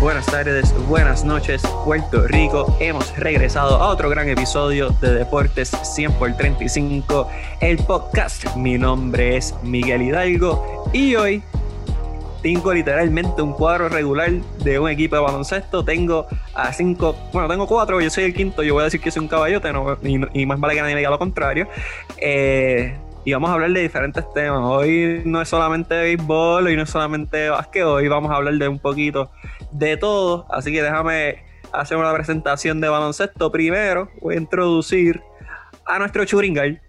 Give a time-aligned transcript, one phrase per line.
[0.00, 2.74] Buenas tardes, buenas noches, Puerto Rico.
[2.80, 7.28] Hemos regresado a otro gran episodio de Deportes 100 por 35,
[7.60, 8.56] el podcast.
[8.56, 11.42] Mi nombre es Miguel Hidalgo y hoy
[12.42, 14.30] tengo literalmente un cuadro regular
[14.64, 15.84] de un equipo de baloncesto.
[15.84, 18.62] Tengo a cinco, bueno, tengo cuatro, yo soy el quinto.
[18.62, 21.00] Yo voy a decir que soy un caballote no, y, más vale que nadie me
[21.00, 21.68] diga lo contrario.
[22.16, 24.60] Eh, y vamos a hablar de diferentes temas.
[24.62, 28.68] Hoy no es solamente béisbol, hoy no es solamente básquet, hoy vamos a hablar de
[28.68, 29.30] un poquito
[29.72, 30.46] de todo.
[30.50, 33.52] Así que déjame hacer una presentación de baloncesto.
[33.52, 35.20] Primero voy a introducir
[35.84, 36.80] a nuestro Churingal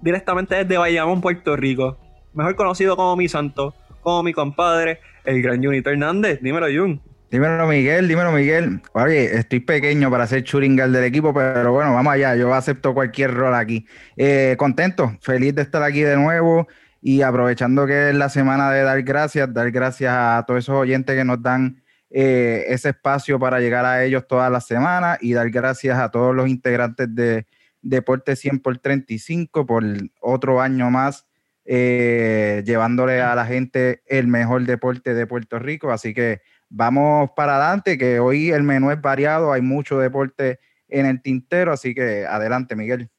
[0.00, 1.98] directamente desde Bayamón, Puerto Rico.
[2.32, 6.40] Mejor conocido como mi santo, como mi compadre, el gran Junito Hernández.
[6.40, 7.00] Dímelo, Jun.
[7.30, 8.82] Dímelo, Miguel, dímelo, Miguel.
[8.92, 12.34] Oye, estoy pequeño para ser churingal del equipo, pero bueno, vamos allá.
[12.34, 13.86] Yo acepto cualquier rol aquí.
[14.16, 16.66] Eh, contento, feliz de estar aquí de nuevo
[17.00, 21.14] y aprovechando que es la semana de dar gracias, dar gracias a todos esos oyentes
[21.14, 25.50] que nos dan eh, ese espacio para llegar a ellos todas las semanas y dar
[25.50, 27.46] gracias a todos los integrantes de
[27.80, 29.84] Deporte 100 por 35 por
[30.20, 31.26] otro año más
[31.64, 35.92] eh, llevándole a la gente el mejor deporte de Puerto Rico.
[35.92, 36.40] Así que
[36.70, 41.72] vamos para adelante, que hoy el menú es variado, hay mucho deporte en el tintero,
[41.72, 43.10] así que adelante, Miguel.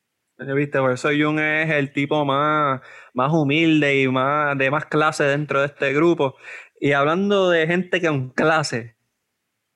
[0.56, 2.82] Viste, por eso Jun es el tipo más,
[3.14, 6.36] más humilde y más de más clase dentro de este grupo.
[6.80, 8.96] Y hablando de gente con clase,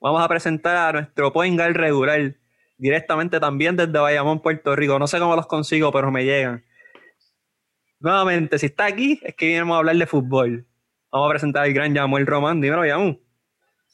[0.02, 2.36] vamos a presentar a nuestro point guard regular
[2.78, 4.98] directamente también desde Bayamón, Puerto Rico.
[4.98, 6.66] No sé cómo los consigo, pero me llegan.
[8.00, 10.66] Nuevamente, si está aquí, es que vinimos a hablar de fútbol.
[11.12, 12.59] Vamos a presentar al gran Yamuel Román.
[12.59, 13.25] Dímelo, Yamu.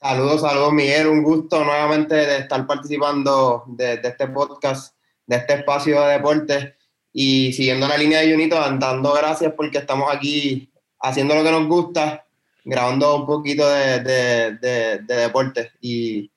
[0.03, 1.05] Saludos, saludos, Miguel.
[1.05, 4.95] Un gusto nuevamente de estar participando de, este podcast,
[5.27, 6.75] de este espacio de deporte
[7.13, 11.67] y siguiendo la línea de Junito, dando gracias porque estamos aquí haciendo lo que nos
[11.67, 12.25] gusta,
[12.65, 16.31] grabando un poquito de, deporte y,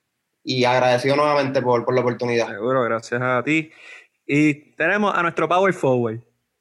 [0.66, 2.48] agradecido nuevamente por, por la oportunidad.
[2.48, 3.70] Seguro, gracias a ti.
[4.26, 6.20] Y tenemos a nuestro Power Forward,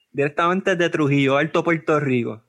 [0.10, 2.44] directamente de Trujillo, Alto Puerto Rico,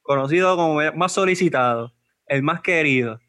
[0.00, 1.92] conocido como el más solicitado,
[2.26, 3.20] el más querido,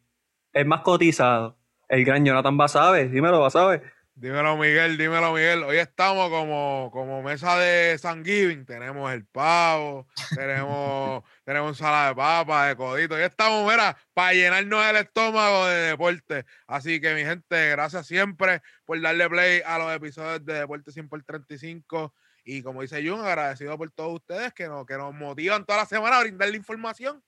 [0.59, 3.07] el más cotizado, el gran Jonathan Basabe.
[3.07, 3.81] Dímelo, Basabe.
[4.13, 5.63] Dímelo, Miguel, dímelo, Miguel.
[5.63, 8.65] Hoy estamos como, como mesa de San Giving.
[8.65, 10.05] Tenemos el pavo,
[10.35, 13.15] tenemos, tenemos ensalada de papa, de codito.
[13.15, 16.45] Hoy estamos, mira, para llenarnos el estómago de deporte.
[16.67, 21.07] Así que, mi gente, gracias siempre por darle play a los episodios de Deporte 100
[21.07, 22.13] por 35.
[22.43, 25.85] Y como dice Jun, agradecido por todos ustedes que nos, que nos motivan toda la
[25.85, 27.23] semana a brindarle información.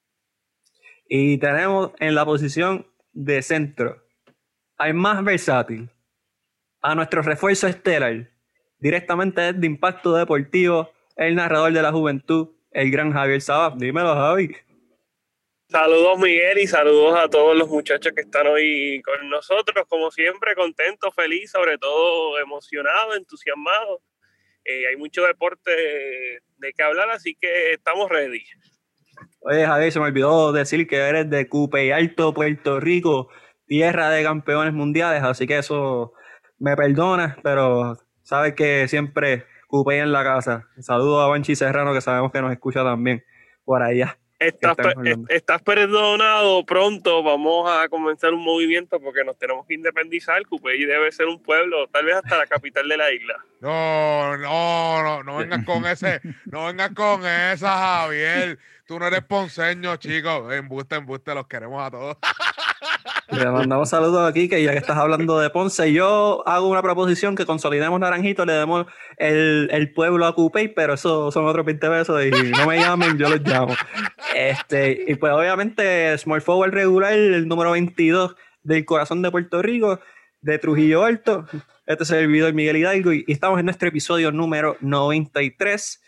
[1.08, 4.04] Y tenemos en la posición de centro
[4.78, 5.90] al más versátil,
[6.82, 8.32] a nuestro refuerzo estelar,
[8.80, 13.78] directamente de Impacto Deportivo, el narrador de la juventud, el gran Javier Sabab.
[13.78, 14.56] Dímelo, Javi.
[15.70, 20.56] Saludos Miguel y saludos a todos los muchachos que están hoy con nosotros, como siempre,
[20.56, 24.02] contento, feliz, sobre todo emocionado, entusiasmado
[24.64, 25.72] eh, hay mucho deporte
[26.58, 28.44] de qué hablar, así que estamos ready.
[29.42, 33.30] Oye, Javier, se me olvidó decir que eres de Cupe Alto, Puerto Rico,
[33.66, 36.14] tierra de campeones mundiales, así que eso
[36.60, 40.68] me perdona, pero sabes que siempre Cupe en la casa.
[40.80, 43.24] Saludos a Banchi Serrano, que sabemos que nos escucha también
[43.64, 44.18] por allá.
[44.42, 50.44] Estás, perdonado pronto, vamos a comenzar un movimiento porque nos tenemos que independizar.
[50.48, 53.36] Cupey debe ser un pueblo, tal vez hasta la capital de la isla.
[53.62, 58.58] No, no, no, no vengas con ese, no vengas con esa, Javier.
[58.92, 60.52] Tú no eres ponceño, chicos.
[60.54, 62.18] Embuste, embuste, los queremos a todos.
[63.32, 67.38] Le mandamos saludos aquí, que ya que estás hablando de Ponce, yo hago una proposición
[67.38, 72.22] que consolidemos Naranjito, le demos el, pueblo a Cupey, pero eso son otros 20 pesos
[72.26, 73.74] y no me llamen, yo los llamo.
[74.36, 80.02] Este, y pues obviamente Small Forward regular, el número 22 del corazón de Puerto Rico,
[80.42, 81.46] de Trujillo Alto.
[81.86, 86.02] Este es el video de Miguel Hidalgo y, y estamos en nuestro episodio número 93.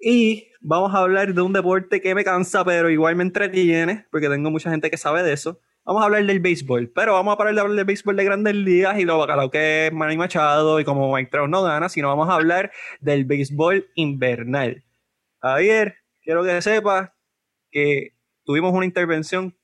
[0.00, 4.28] Y vamos a hablar de un deporte que me cansa, pero igual me entretiene, porque
[4.28, 5.60] tengo mucha gente que sabe de eso.
[5.84, 8.54] Vamos a hablar del béisbol, pero vamos a parar de hablar del béisbol de grandes
[8.54, 12.08] ligas y lo bacalao que es Manny Machado y como Mike Trout no gana, sino
[12.08, 14.82] vamos a hablar del béisbol invernal.
[15.42, 17.10] Javier, quiero que sepas
[17.70, 18.14] que
[18.44, 19.54] tuvimos una intervención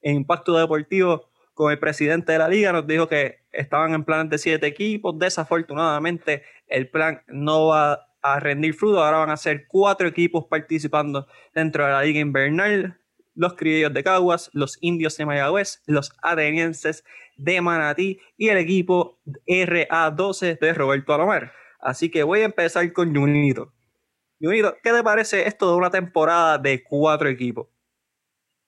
[0.00, 4.30] en Impacto Deportivo con el presidente de la liga, nos dijo que estaban en planes
[4.30, 9.66] de siete equipos, desafortunadamente el plan no va a rendir fruto, ahora van a ser
[9.68, 12.98] cuatro equipos participando dentro de la liga invernal,
[13.34, 17.04] los criollos de Caguas, los indios de Mayagüez, los atenienses
[17.36, 21.52] de Manatí y el equipo RA12 de Roberto Alomar.
[21.80, 23.72] Así que voy a empezar con Junito.
[24.40, 27.68] Junito, ¿qué te parece esto de una temporada de cuatro equipos?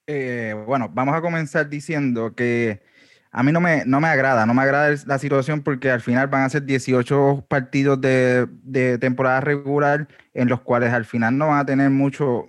[0.07, 2.81] Eh, bueno, vamos a comenzar diciendo que
[3.31, 6.29] a mí no me, no me agrada, no me agrada la situación porque al final
[6.29, 11.49] van a ser 18 partidos de, de temporada regular en los cuales al final no
[11.49, 12.47] van a tener mucho,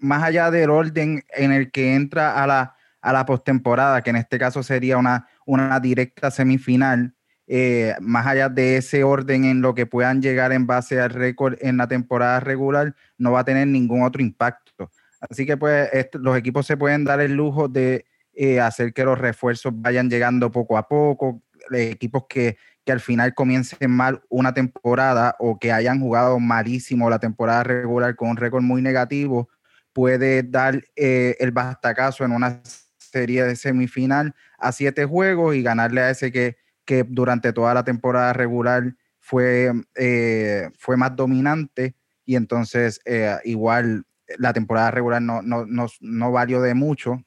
[0.00, 4.16] más allá del orden en el que entra a la, a la postemporada, que en
[4.16, 7.14] este caso sería una, una directa semifinal,
[7.46, 11.56] eh, más allá de ese orden en lo que puedan llegar en base al récord
[11.60, 14.90] en la temporada regular, no va a tener ningún otro impacto.
[15.20, 18.04] Así que pues los equipos se pueden dar el lujo de
[18.36, 21.42] eh, hacer que los refuerzos vayan llegando poco a poco,
[21.72, 27.18] equipos que, que al final comiencen mal una temporada o que hayan jugado malísimo la
[27.18, 29.48] temporada regular con un récord muy negativo,
[29.92, 32.62] puede dar eh, el bastacazo en una
[32.98, 37.82] serie de semifinal a siete juegos y ganarle a ese que, que durante toda la
[37.82, 44.04] temporada regular fue, eh, fue más dominante y entonces eh, igual
[44.38, 47.24] la temporada regular no, no, no, no valió de mucho.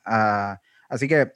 [0.90, 1.32] Así que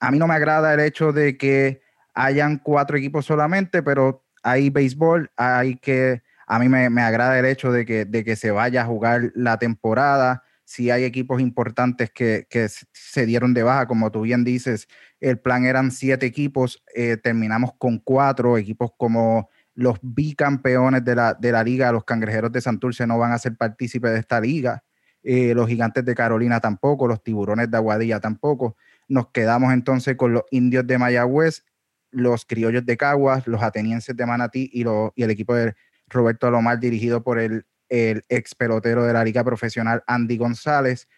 [0.00, 1.82] a mí no me agrada el hecho de que
[2.14, 7.46] hayan cuatro equipos solamente, pero hay béisbol, hay que, a mí me, me agrada el
[7.46, 10.42] hecho de que, de que se vaya a jugar la temporada.
[10.64, 12.46] Si hay equipos importantes que,
[12.92, 14.88] se dieron de baja, como tú bien dices,
[15.20, 21.34] el plan eran siete equipos, eh, terminamos con cuatro equipos como los bicampeones de la,
[21.34, 24.82] de la liga, los cangrejeros de Santurce no van a ser partícipes de esta liga,
[25.22, 28.76] eh, los gigantes de Carolina tampoco, los tiburones de Aguadilla tampoco.
[29.12, 31.64] Nos quedamos entonces con los indios de Mayagüez,
[32.10, 35.74] los criollos de Caguas, los atenienses de Manatí y, y el equipo de
[36.08, 41.08] Roberto Alomar dirigido por el el ex pelotero de la liga profesional Andy González.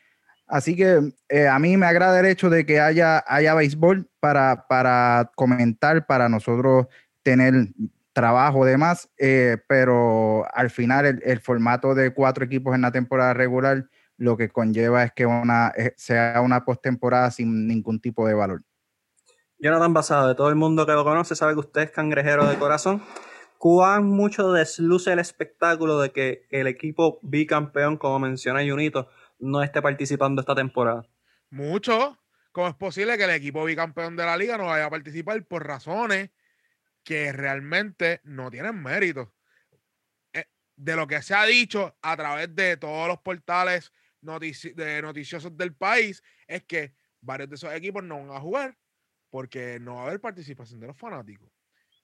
[0.46, 4.67] Así que eh, a mí me agrada el hecho de que haya, haya béisbol para,
[4.67, 6.88] para comentar, para nosotros
[7.23, 7.69] tener
[8.12, 13.35] trabajo de más, eh, pero al final el, formato de cuatro equipos en la temporada
[13.35, 18.35] regular lo que conlleva es que una, eh, sea una postemporada sin ningún tipo de
[18.35, 18.63] valor.
[19.59, 22.57] Jonathan Basado, de todo el mundo que lo conoce, sabe que usted es cangrejero de
[22.57, 23.03] corazón
[23.65, 29.09] cuán mucho desluce el espectáculo de que el equipo bicampeón, como menciona Junito,
[29.39, 31.09] no esté participando esta temporada.
[31.49, 32.19] Mucho.
[32.53, 35.67] ¿Cómo es posible que el equipo bicampeón de la liga no vaya a participar por
[35.67, 36.31] razones
[37.03, 39.33] que realmente no tienen mérito?
[40.35, 40.45] Eh,
[40.77, 45.75] de lo que se ha dicho a través de todos los portales de noticiosos del
[45.75, 48.76] país, es que varios de esos equipos no van a jugar
[49.31, 51.50] porque no va a haber participación de los fanáticos.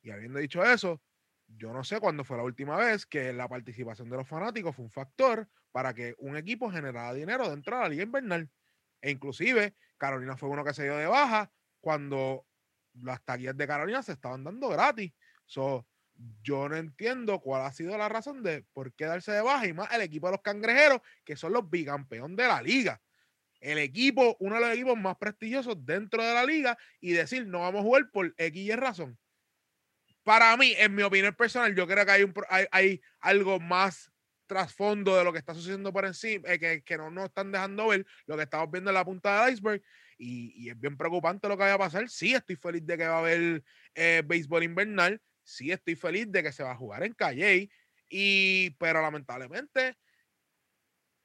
[0.02, 1.00] Y habiendo dicho eso,
[1.46, 4.84] yo no sé cuándo fue la última vez que la participación de los fanáticos fue
[4.84, 8.50] un factor para que un equipo generara dinero dentro de la liga invernal.
[9.00, 11.50] E inclusive Carolina fue uno que se dio de baja
[11.80, 12.46] cuando
[12.94, 15.12] las taquillas de Carolina se estaban dando gratis.
[15.46, 15.86] So,
[16.42, 19.72] yo no entiendo cuál ha sido la razón de por qué darse de baja y
[19.72, 23.00] más el equipo de los cangrejeros, que son los bicampeón de la liga.
[23.60, 27.60] El equipo, uno de los equipos más prestigiosos dentro de la liga, y decir no
[27.60, 29.18] vamos a jugar por X y razón
[30.22, 32.34] para mí, en mi opinión personal, yo creo que hay, un,
[32.70, 34.12] hay, algo más
[34.46, 38.06] trasfondo de lo que está sucediendo por encima, eh, que, no nos están dejando ver
[38.26, 39.82] lo que estamos viendo en la punta del iceberg.
[40.18, 42.08] Y, es bien preocupante lo que vaya a pasar.
[42.08, 43.64] Sí, estoy feliz de que va a haber
[43.94, 45.20] eh, béisbol invernal.
[45.50, 47.68] Sí, estoy feliz de que se va a jugar en Calle.
[48.08, 49.96] Y, pero lamentablemente,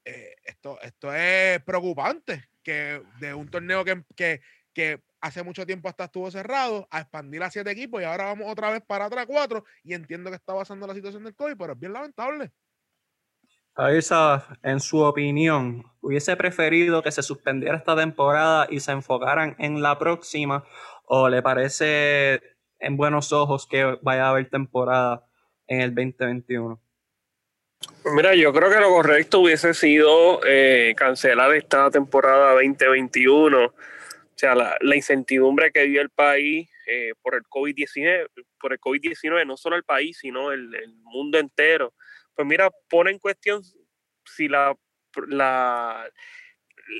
[0.04, 2.50] eh, esto, esto es preocupante.
[2.64, 4.42] Que de un torneo que, que,
[4.74, 8.52] que hace mucho tiempo hasta estuvo cerrado, a expandir a siete equipos y ahora vamos
[8.52, 11.74] otra vez para atrás cuatro y entiendo que está pasando la situación del COVID, pero
[11.74, 12.52] es bien lamentable.
[13.76, 19.82] Aisa, en su opinión, ¿hubiese preferido que se suspendiera esta temporada y se enfocaran en
[19.82, 20.64] la próxima
[21.04, 25.26] o le parece en buenos ojos que vaya a haber temporada
[25.68, 26.80] en el 2021?
[28.16, 33.74] Mira, yo creo que lo correcto hubiese sido eh, cancelar esta temporada 2021
[34.36, 38.28] o sea, la, incertidumbre que vive el país eh, por el COVID-19,
[38.60, 40.70] por el COVID-19, no solo el país, sino el,
[41.04, 41.94] mundo entero,
[42.36, 43.64] pues mira, pone en cuestión
[44.26, 44.76] si la,
[45.30, 46.06] la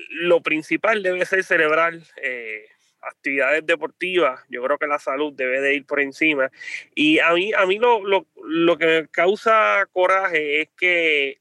[0.08, 1.92] lo principal debe ser celebrar
[2.22, 2.64] eh,
[3.06, 4.40] actividades deportivas.
[4.48, 6.50] Yo creo que la salud debe de ir por encima.
[6.94, 11.40] Y a mí, a mí lo, lo, lo que me causa coraje es que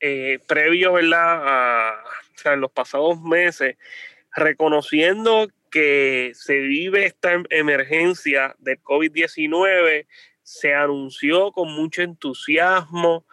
[0.00, 1.94] eh, previo, ¿verdad?
[2.00, 3.76] o sea, en los pasados meses,
[4.34, 10.06] reconociendo que se vive esta em-, emergencia del COVID-19,
[10.42, 13.24] se anunció con mucho entusiasmo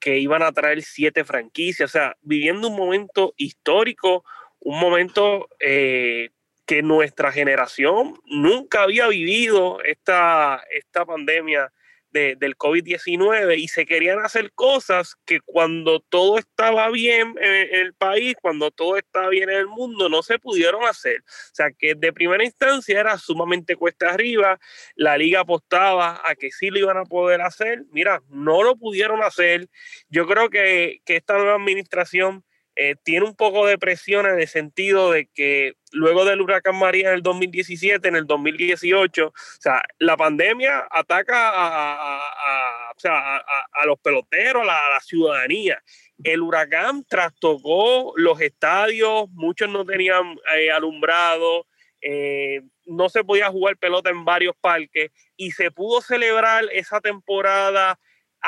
[0.00, 4.24] que iban a traer siete franquicias, o sea, viviendo un momento histórico,
[4.60, 6.30] un momento eh,
[6.66, 11.72] que nuestra generación nunca había vivido esta, esta pandemia
[12.12, 18.34] del COVID-19 y se querían hacer cosas que cuando todo estaba bien en, el país,
[18.40, 21.20] cuando todo estaba bien en el mundo, no se pudieron hacer.
[21.20, 24.58] O sea que de primera instancia era sumamente cuesta arriba,
[24.94, 29.22] la liga apostaba a que sí lo iban a poder hacer, mira, no lo pudieron
[29.22, 29.68] hacer.
[30.08, 32.45] Yo creo que, que esta nueva administración
[32.78, 37.08] eh, tiene un poco de presión en el sentido de que luego del huracán María
[37.08, 44.62] en el 2017, en el 2018, o sea, la pandemia ataca a, a, los peloteros,
[44.62, 45.82] a la, ciudadanía.
[46.22, 51.66] El huracán trastocó los estadios, muchos no tenían eh, alumbrado,
[52.02, 57.98] eh, no se podía jugar pelota en varios parques y se pudo celebrar esa temporada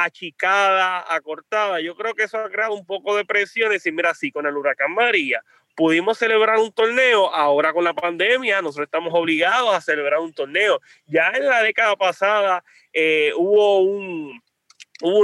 [0.05, 1.81] achicada, acortada.
[1.81, 3.71] Yo creo que eso ha creado un poco de presión.
[3.71, 5.43] Decir, mira, sí, con el huracán María
[5.75, 10.81] pudimos celebrar un torneo, ahora con la pandemia nosotros estamos obligados a celebrar un torneo.
[11.07, 14.43] Ya en la década pasada eh, hubo un,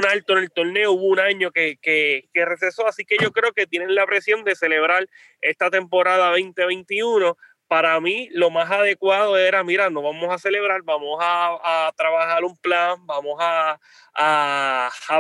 [0.09, 3.52] alto en el torneo, hubo un año que, que, que, recesó, así que yo creo
[3.52, 5.09] que tienen la presión de celebrar
[5.40, 7.37] esta temporada 2021
[7.75, 12.57] para mí lo más adecuado era, mira, no vamos a celebrar, vamos a, trabajar un
[12.57, 13.81] plan, vamos a,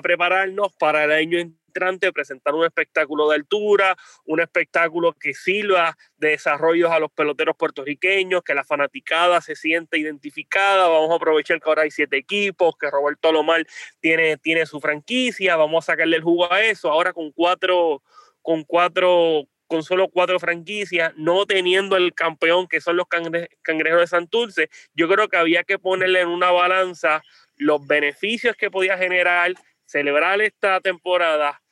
[0.00, 6.28] prepararnos para el año entrante, presentar un espectáculo de altura, un espectáculo que sirva de
[6.28, 11.68] desarrollos a los peloteros puertorriqueños, que la fanaticada se sienta identificada, vamos a aprovechar que
[11.68, 13.66] ahora hay siete equipos, que Roberto Lomar
[13.98, 18.00] tiene, tiene su franquicia, vamos a sacarle el jugo a eso, ahora con cuatro,
[18.42, 24.06] con cuatro con solo cuatro franquicias, no teniendo el campeón que son los cangrejos de
[24.06, 27.22] Santurce, yo creo que había que ponerle en una balanza
[27.56, 29.54] los beneficios que podía generar
[29.84, 31.62] celebrar esta temporada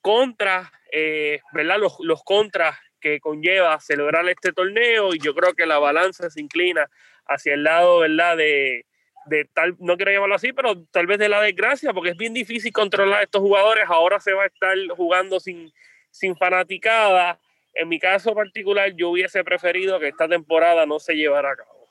[0.00, 1.78] contra, eh, ¿verdad?
[1.78, 6.40] Los, los contras que conlleva celebrar este torneo y yo creo que la balanza se
[6.40, 6.90] inclina
[7.26, 8.36] hacia el lado, ¿verdad?
[8.36, 8.86] De,
[9.26, 12.34] de tal, no quiero llamarlo así, pero tal vez de la desgracia, porque es bien
[12.34, 13.84] difícil controlar a estos jugadores.
[13.88, 15.72] Ahora se va a estar jugando sin,
[16.18, 17.40] sin fanaticada.
[17.74, 21.88] En mi caso particular, yo hubiese preferido que esta temporada no se llevara a cabo.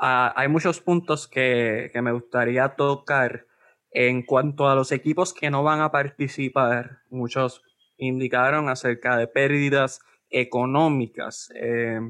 [0.00, 3.46] Ah, hay muchos puntos que, que, me gustaría tocar
[3.90, 7.00] en cuanto a los equipos que no van a participar.
[7.10, 7.62] Muchos
[7.98, 10.00] indicaron acerca de pérdidas
[10.30, 11.52] económicas.
[11.54, 12.00] Eh,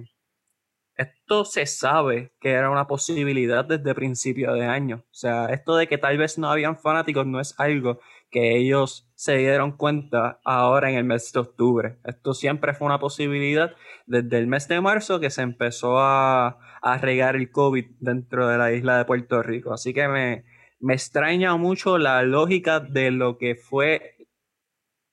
[1.00, 5.04] esto se sabe que era una posibilidad desde principio de año.
[5.07, 9.10] O sea, esto de que tal vez no habían fanáticos no es algo que ellos
[9.14, 11.99] se dieron cuenta ahora en el mes de octubre.
[12.04, 13.75] Esto siempre fue una posibilidad
[14.06, 16.58] desde el mes de marzo que se empezó a,
[17.00, 19.72] regar el COVID dentro de la isla de Puerto Rico.
[19.72, 20.44] Así que me,
[20.78, 24.16] me extraña mucho la lógica de lo que fue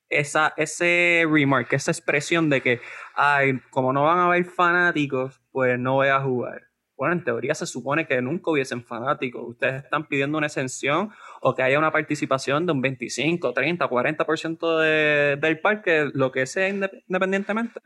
[0.09, 2.79] esa, ese remark, esa expresión de que,
[3.15, 6.66] ay, como no van a haber fanáticos, pues no voy a jugar.
[6.97, 9.43] Bueno, en teoría se supone que nunca hubiesen fanáticos.
[9.47, 11.11] Ustedes están pidiendo una exención
[11.41, 16.47] o que haya una participación de un 25, 30, 40% de, del parque, lo que
[16.47, 17.79] sea independientemente.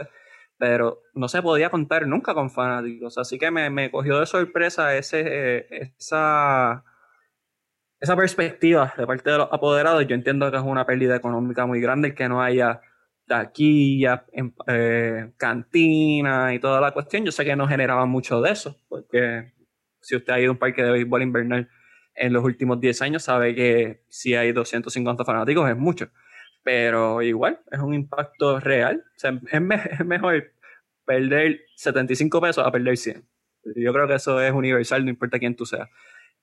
[0.58, 3.18] Pero no se podía contar nunca con fanáticos.
[3.18, 6.86] Así que me, me cogió de sorpresa ese, eh, esa,
[8.00, 10.08] esa perspectiva de parte de los apoderados.
[10.08, 12.82] Yo entiendo que es una pérdida económica muy grande el que no haya
[13.32, 14.26] taquilla,
[14.68, 17.24] eh, cantina y toda la cuestión.
[17.24, 19.54] Yo sé que no generaba mucho de eso, porque
[20.02, 21.70] si usted ha ido a un parque de béisbol invernal
[22.14, 26.10] en los últimos 10 años, sabe que si hay 250 fanáticos es mucho.
[26.62, 29.02] Pero igual, es un impacto real.
[29.24, 30.52] es, mejor
[31.06, 33.26] perder 75 pesos a perder 100.
[33.78, 35.88] Yo creo que eso es universal, no importa quién tú seas.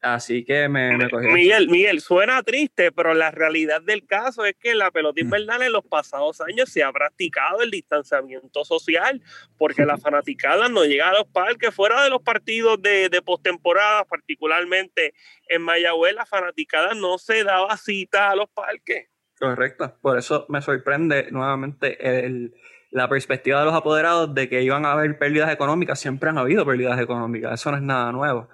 [0.01, 4.77] Así que me, me Miguel, Miguel, suena triste, pero la realidad del caso es que
[4.77, 5.25] la pelota mm.
[5.25, 9.21] invernal en los pasados años se ha practicado el distanciamiento social,
[9.57, 14.05] porque la fanaticada no llega a los parques fuera de los partidos de, de postemporada,
[14.05, 15.15] particularmente
[15.49, 19.09] en Mayagüez, la fanaticada no se daba cita a los parques.
[19.41, 22.55] Correcto, por eso me sorprende nuevamente el,
[22.93, 26.65] la perspectiva de los apoderados de que iban a haber pérdidas económicas, siempre han habido
[26.65, 28.49] pérdidas económicas, eso no es nada nuevo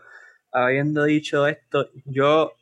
[0.54, 2.52] habiendo dicho esto, yo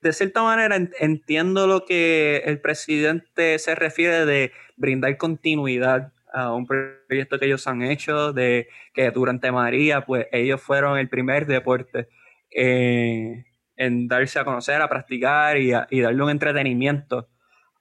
[0.00, 6.66] de cierta manera entiendo lo que el presidente se refiere de brindar continuidad a un
[6.66, 12.08] proyecto que ellos han hecho, de que durante María, pues ellos fueron el primer deporte
[12.50, 17.28] en darse a conocer, a practicar y, darle un entretenimiento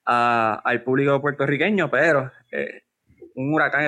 [0.06, 2.84] al público puertorriqueño, pero eh,
[3.36, 3.86] un huracán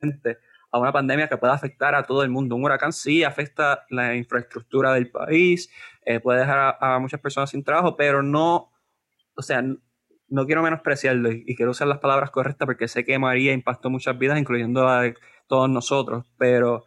[0.00, 0.36] es
[0.70, 2.56] a una pandemia que pueda afectar a todo el mundo.
[2.56, 5.70] Un huracán sí afecta la infraestructura del país,
[6.04, 8.72] eh, puede dejar a, muchas personas sin trabajo, pero no,
[9.34, 13.52] o sea, no quiero menospreciarlo y, quiero usar las palabras correctas porque sé que María
[13.52, 15.12] impactó muchas vidas, incluyendo a
[15.48, 16.84] todos nosotros, pero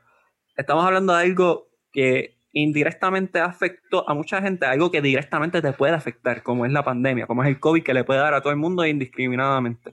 [0.56, 5.94] estamos hablando de algo que indirectamente afectó a mucha gente, algo que directamente te puede
[5.94, 8.52] afectar, como es la pandemia, como es el COVID que le puede dar a todo
[8.54, 9.92] el mundo indiscriminadamente.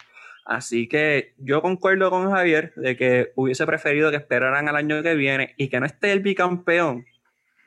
[0.51, 5.15] Así que yo concuerdo con Javier de que hubiese preferido que esperaran al año que
[5.15, 7.05] viene y que no esté el bicampeón.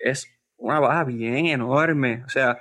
[0.02, 2.24] Es una baja bien enorme.
[2.26, 2.60] O sea,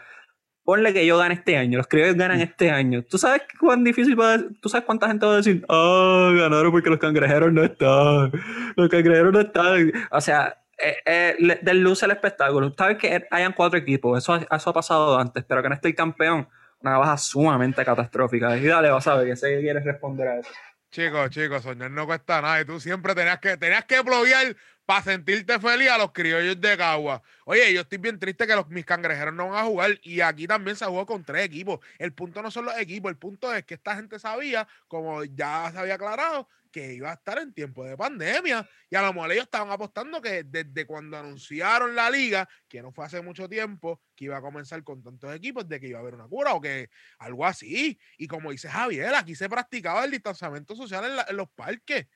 [0.63, 3.03] ponle que yo gane este año, los criollos ganan este año.
[3.03, 6.91] ¿Tú sabes cuán difícil puede ¿Tú sabes cuánta gente va a decir, ah, ganaron porque
[6.91, 8.31] los cangrejeros no están?
[8.77, 9.91] Los cangrejeros no están.
[10.13, 12.73] O sea, eh, eh, del luce el espectáculo.
[12.79, 15.97] Sabes que hayan cuatro equipos, eso, eso ha pasado antes, pero que no esté el
[15.97, 16.47] campeón,
[16.83, 18.57] una baja sumamente catastrófica.
[18.57, 20.51] Y dale, vas a ver que sé que quieres responder a eso.
[20.91, 25.03] Chicos, chicos, soñar no cuesta nada y tú siempre tenías que, tenías que bloguear para
[25.03, 27.23] sentirte feliz a los criollos de Cagua.
[27.47, 30.47] Oye, yo estoy bien triste que los, mis cangrejeros no van a jugar y aquí
[30.47, 31.81] también se jugó con tres equipos.
[31.99, 35.71] El punto no son los equipos, el punto es que esta gente sabía, como ya
[35.73, 38.69] se había aclarado, que iba a estar en tiempo de pandemia.
[38.91, 42.91] Y a lo mejor ellos estaban apostando que desde cuando anunciaron la liga, que no
[42.91, 46.03] fue hace mucho tiempo, que iba a comenzar con tantos equipos, de que iba a
[46.03, 47.99] haber una cura o que algo así.
[48.17, 52.09] Y como dice Javier, aquí se practicaba el distanciamiento social en, los parques.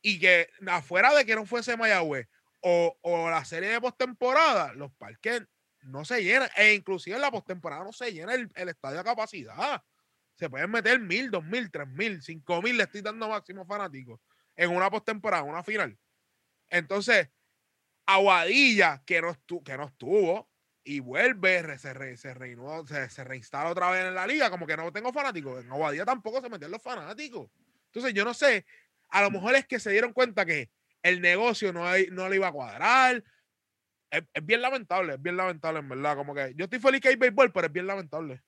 [0.00, 2.28] Y que afuera de que no fuese Mayagüez
[2.60, 5.42] o, o la serie de postemporada, los parques
[5.82, 6.48] no se llenan.
[6.56, 9.82] E inclusive en la postemporada no se llena el, el estadio a capacidad
[10.38, 14.20] se pueden meter mil, dos mil, tres mil, cinco mil, le estoy dando máximo fanáticos
[14.56, 15.98] en una postemporada, una final.
[16.70, 17.28] Entonces,
[18.06, 20.50] Aguadilla, que no, que no estuvo,
[20.84, 24.90] y vuelve, se, se, reinó, se, reinstala otra vez en la liga, como que no
[24.90, 25.62] tengo fanáticos.
[25.62, 27.50] En Aguadilla tampoco se metieron los fanáticos.
[27.86, 28.64] Entonces, yo no sé,
[29.10, 30.70] a lo mejor es que se dieron cuenta que
[31.02, 33.22] el negocio no, no le iba a cuadrar.
[34.10, 36.16] Es, bien lamentable, es bien lamentable, en verdad.
[36.16, 38.42] Como que yo estoy feliz que hay béisbol, pero es bien lamentable.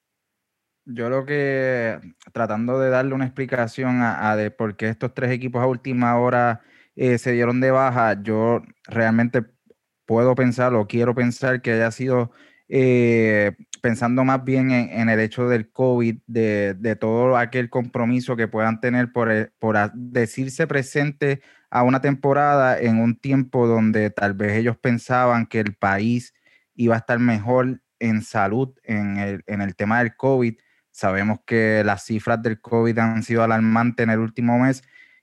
[0.86, 2.00] Yo lo que,
[2.32, 6.62] tratando de darle una explicación a, de por qué estos tres equipos a última hora
[6.96, 9.44] eh, se dieron de baja, yo realmente
[10.06, 12.32] puedo pensar o quiero pensar que haya sido
[12.68, 18.80] eh, pensando más bien en, el hecho del COVID, de, todo aquel compromiso que puedan
[18.80, 24.52] tener por, eh, por decirse presente a una temporada en un tiempo donde tal vez
[24.52, 26.34] ellos pensaban que el país
[26.74, 30.56] iba a estar mejor en salud en el, en el tema del COVID
[31.00, 34.82] Sabemos que las cifras del COVID han sido alarmantes en el último mes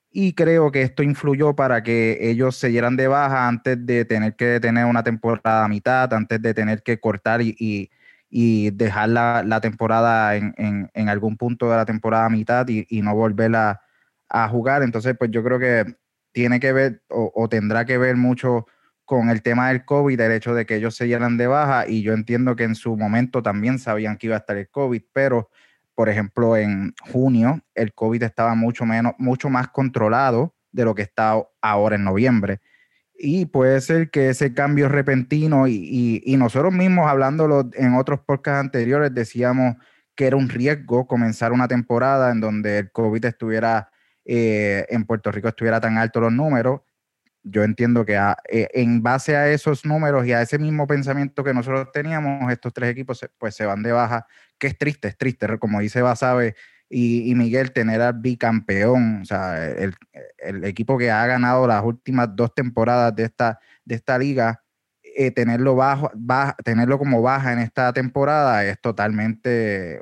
[0.10, 4.36] y creo que esto influyó para que ellos se dieran de baja antes de tener
[4.36, 7.92] que tener una temporada a mitad, antes de tener que cortar y,
[8.72, 14.50] dejar la, temporada en, algún punto de la temporada a mitad y, no volver a,
[14.50, 14.82] jugar.
[14.82, 15.86] Entonces, pues yo creo que
[16.32, 18.66] tiene que ver o, tendrá que ver mucho
[19.06, 22.02] con el tema del COVID, el hecho de que ellos se dieran de baja y
[22.02, 25.52] yo entiendo que en su momento también sabían que iba a estar el COVID, pero
[25.98, 31.02] por ejemplo, en junio el COVID estaba mucho, menos, mucho más controlado de lo que
[31.02, 32.62] está ahora en noviembre.
[33.18, 39.12] Y puede ser que ese cambio repentino, y, nosotros mismos hablándolo en otros podcasts anteriores,
[39.12, 39.78] decíamos
[40.14, 43.90] que era un riesgo comenzar una temporada en donde el COVID estuviera,
[44.24, 46.82] eh, en Puerto Rico estuviera tan alto los números.
[47.50, 48.16] Yo entiendo que
[48.50, 52.74] eh, en base a esos números y a ese mismo pensamiento que nosotros teníamos, estos
[52.74, 54.26] tres equipos pues se van de baja
[54.58, 56.56] que es triste, es triste, como dice Basabe
[56.90, 59.94] y, y Miguel, tener al bicampeón, o sea, el,
[60.64, 64.64] equipo que ha ganado las últimas dos temporadas de esta, de esta liga,
[65.04, 66.12] eh, tenerlo, bajo,
[66.64, 70.02] tenerlo como baja en esta temporada es totalmente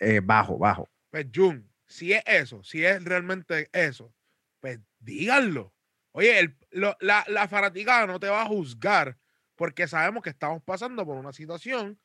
[0.00, 0.88] eh, bajo, bajo.
[1.10, 4.12] Pues Jun, si es eso, si es realmente eso,
[4.60, 5.72] pues díganlo.
[6.12, 9.16] Oye, la, la fanaticada no te va a juzgar
[9.54, 12.00] porque sabemos que estamos pasando por una situación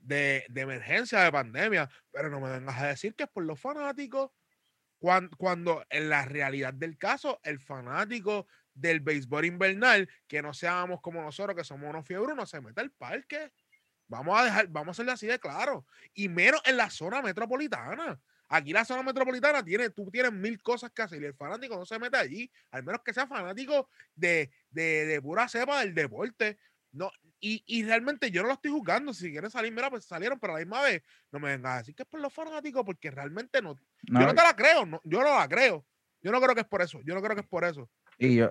[0.00, 4.30] de, emergencia, de pandemia, pero no me vengas a decir que es por los fanáticos,
[4.98, 11.00] cuando, cuando, en la realidad del caso, el fanático del béisbol invernal, que no seamos
[11.00, 13.52] como nosotros, que somos unos fiebros, no se mete al parque.
[14.08, 15.86] Vamos a dejar, vamos a hacerle así de claro.
[16.14, 18.20] Y menos en la zona metropolitana.
[18.48, 21.84] Aquí la zona metropolitana tiene, tú tienes mil cosas que hacer y el fanático no
[21.84, 26.58] se mete allí, al menos que sea fanático de, de, de pura cepa del deporte.
[26.92, 29.12] No, y, y, realmente yo no lo estoy juzgando.
[29.12, 31.78] Si quieren salir, mira, pues salieron, pero a la misma vez no me vengas a
[31.78, 33.76] decir que es por los fanáticos, porque realmente no.
[34.02, 35.86] yo no te la creo, no, yo no la creo.
[36.20, 37.00] Yo no creo que es por eso.
[37.04, 37.88] Yo no creo que es por eso.
[38.18, 38.50] Y yo,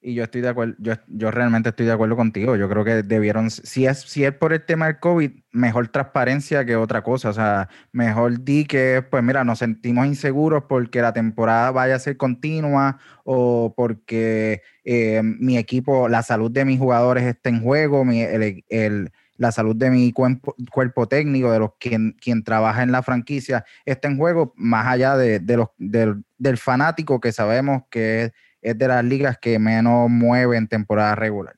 [0.00, 2.54] y yo estoy de acuerdo, yo, yo realmente estoy de acuerdo contigo.
[2.54, 6.64] Yo creo que debieron, si es, si es por el tema del COVID, mejor transparencia
[6.64, 7.30] que otra cosa.
[7.30, 11.98] O sea, mejor di que, pues mira, nos sentimos inseguros porque la temporada vaya a
[11.98, 18.04] ser continua o porque eh, mi equipo, la salud de mis jugadores está en juego,
[18.04, 22.92] mi, el, la salud de mi cuerpo, cuerpo técnico, de los quien, quien trabaja en
[22.92, 27.82] la franquicia, está en juego, más allá de, de los, del, del fanático que sabemos
[27.90, 28.32] que es
[28.70, 31.54] es de las ligas que menos mueve en temporada regular.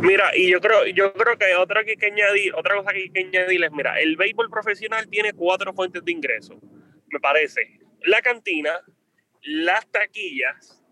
[0.00, 3.10] Mira, y yo creo, yo creo que otra que que añadir, otra cosa que hay
[3.10, 6.60] que añadir es, mira, el béisbol profesional tiene cuatro fuentes de ingreso,
[7.08, 7.80] me parece.
[8.02, 8.78] La cantina,
[9.42, 10.82] las taquillas,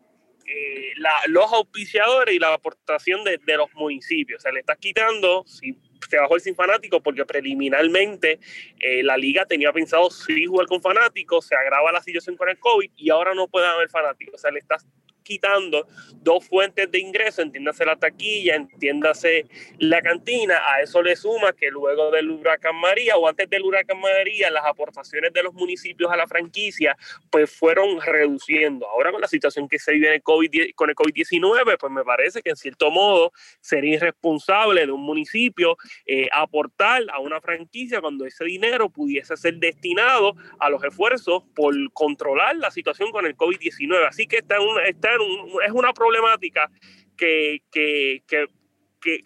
[0.46, 0.92] eh,
[1.28, 4.38] los auspiciadores y la aportación de, de, los municipios.
[4.38, 5.78] O sea, le estás quitando, si
[6.08, 8.38] se bajó el sin fanáticos, porque preliminarmente
[8.78, 12.58] eh, la liga tenía pensado sí jugar con fanáticos, se agrava la situación con el
[12.58, 14.34] COVID y ahora no puede haber fanáticos.
[14.34, 14.86] O sea, le estás
[15.26, 15.88] quitando
[16.22, 19.46] dos fuentes de ingreso, entiéndase la taquilla, entiéndase
[19.78, 24.00] la cantina, a eso le suma que luego del huracán María o antes del huracán
[24.00, 26.96] María, las aportaciones de los municipios a la franquicia
[27.30, 28.88] pues fueron reduciendo.
[28.88, 32.40] Ahora con la situación que se vive el COVID, con el COVID-19, pues me parece
[32.40, 38.26] que en cierto modo sería irresponsable de un municipio eh, aportar a una franquicia cuando
[38.26, 44.06] ese dinero pudiese ser destinado a los esfuerzos por controlar la situación con el COVID-19.
[44.08, 45.15] Así que está, un, está
[45.64, 46.70] es una problemática
[47.16, 48.46] que, que, que,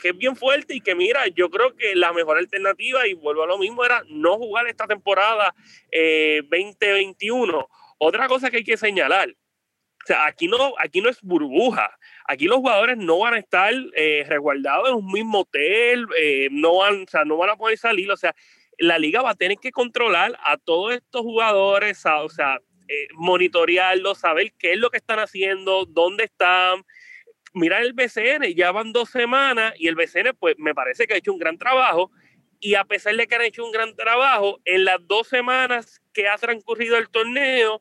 [0.03, 3.46] es bien fuerte y que mira, yo creo que la mejor alternativa, y vuelvo a
[3.46, 5.55] lo mismo, era no jugar esta temporada
[5.92, 7.59] 2021.
[7.59, 7.64] Eh,
[7.98, 9.35] Otra cosa que hay que señalar,
[10.03, 11.98] o sea, aquí no, aquí no es burbuja.
[12.26, 16.79] Aquí los jugadores no van a estar eh, resguardados en un mismo hotel, eh, no,
[16.79, 18.11] van, o sea, no van a poder salir.
[18.11, 18.35] O sea,
[18.79, 22.59] la liga va a tener que controlar a todos estos jugadores, o sea,
[22.92, 26.85] eh, monitorearlo, saber qué es lo que están haciendo, dónde están.
[27.55, 31.18] Mirar el BCN, ya van dos semanas y el BCN, pues me parece que ha
[31.18, 32.11] hecho un gran trabajo.
[32.59, 36.29] Y a pesar de que han hecho un gran trabajo, en las dos semanas que
[36.29, 37.81] ha transcurrido el torneo,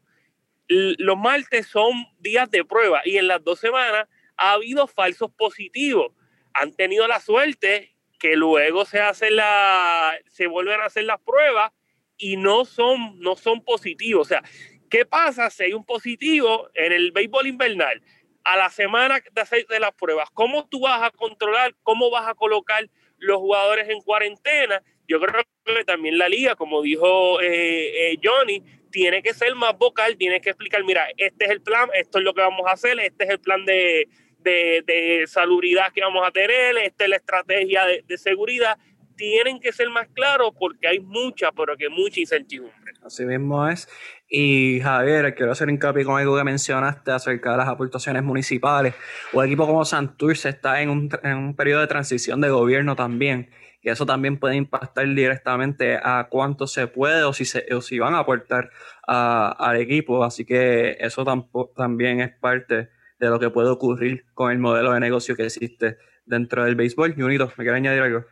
[0.67, 6.13] los martes son días de prueba y en las dos semanas ha habido falsos positivos.
[6.54, 11.72] Han tenido la suerte que luego se hace la, se vuelven a hacer las pruebas
[12.15, 14.28] y no son, no son positivos.
[14.28, 14.43] O sea,
[14.89, 18.02] ¿Qué pasa si hay un positivo en el béisbol invernal?
[18.43, 22.28] A la semana de hacer de las pruebas, ¿cómo tú vas a controlar, cómo vas
[22.28, 24.82] a colocar los jugadores en cuarentena?
[25.08, 29.78] Yo creo que también la liga, como dijo eh, eh, Johnny, tiene que ser más
[29.78, 32.71] vocal, tiene que explicar, mira, este es el plan, esto es lo que vamos a
[32.71, 34.08] hacer, este es el plan de,
[34.39, 38.78] de, salubridad que vamos a tener, esta es la estrategia de, de seguridad
[39.19, 42.93] tienen que ser más claros porque hay mucha, pero que mucha incertidumbre.
[43.04, 43.86] Así mismo es.
[44.32, 48.94] Y Javier, quiero hacer hincapié con algo que mencionaste acerca de las aportaciones municipales.
[49.34, 53.50] Un equipo como Santurce está en un, en un periodo de transición de gobierno también.
[53.82, 57.98] Y eso también puede impactar directamente a cuánto se puede o si, se, o si
[57.98, 58.70] van a aportar
[59.08, 60.24] al equipo.
[60.24, 62.89] Así que eso tampoco, también es parte
[63.20, 67.15] de lo que puede ocurrir con el modelo de negocio que existe dentro del béisbol.
[67.15, 68.26] Junito, ¿me quiere añadir algo?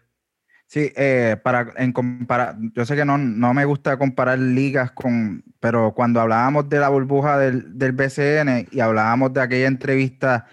[0.70, 5.42] Sí, eh, para en comparar, yo sé que no, no, me gusta comparar ligas con,
[5.62, 10.46] pero cuando hablábamos de la burbuja del, del BCN y hablábamos de aquella entrevista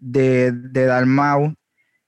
[0.00, 1.54] de, de Dalmau,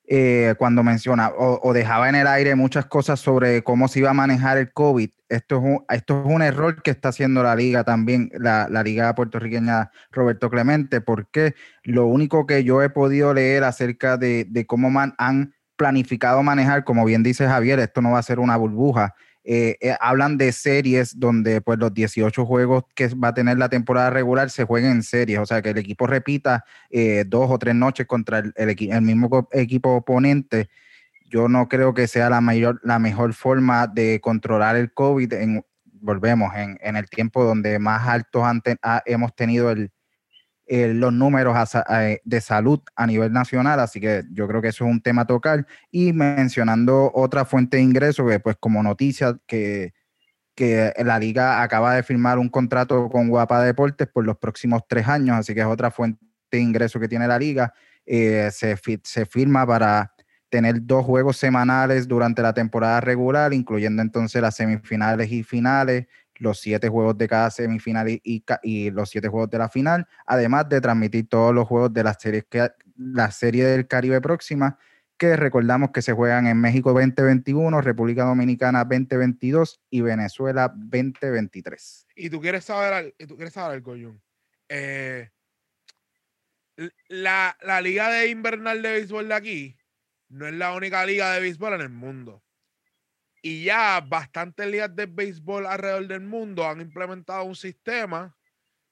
[0.09, 4.15] eh, cuando menciona o, dejaba en el aire muchas cosas sobre cómo se iba a
[4.15, 7.85] manejar el COVID, esto es un, esto es un error que está haciendo la liga
[7.85, 13.63] también, la, la liga puertorriqueña Roberto Clemente, porque lo único que yo he podido leer
[13.63, 18.23] acerca de, de cómo han planificado manejar, como bien dice Javier, esto no va a
[18.23, 19.17] ser una burbuja.
[19.43, 23.69] Eh, eh, hablan de series donde pues los 18 juegos que va a tener la
[23.69, 27.59] temporada regular se jueguen en series, o sea que el equipo repita eh, dos o
[27.59, 30.71] tres noches contra el, mismo equipo oponente.
[31.29, 35.33] Yo no creo que sea la, mayor, la mejor forma de controlar el COVID.
[35.33, 39.91] En, volvemos en, el tiempo donde más altos ante, hemos tenido el,
[40.75, 41.55] eh, los números
[42.25, 45.27] de salud a nivel nacional, así que yo creo que eso es un tema a
[45.27, 45.67] tocar.
[45.91, 49.93] Y mencionando otra fuente de ingreso, que pues como noticia que,
[50.55, 55.07] que la liga acaba de firmar un contrato con Guapa Deportes por los próximos tres
[55.09, 57.75] años, así que es otra fuente de ingreso que tiene la liga.
[58.07, 60.15] Eh, se, se firma para
[60.49, 66.07] tener dos juegos semanales durante la temporada regular, incluyendo entonces las semifinales y finales
[66.43, 70.81] los siete juegos de cada semifinal y, los siete juegos de la final, además de
[70.81, 74.79] transmitir todos los juegos de la serie, que, la serie del Caribe próxima,
[75.17, 82.09] que recordamos que se juegan en México 2021, República Dominicana 2022 y Venezuela 2023.
[82.17, 83.95] Y tú quieres saber, y tú quieres saber algo,
[84.69, 85.31] eh,
[87.09, 89.77] la, la liga de invernal de béisbol de aquí
[90.29, 92.43] no es la única liga de béisbol en el mundo.
[93.43, 98.37] Y ya bastantes ligas de béisbol alrededor del mundo han implementado un sistema,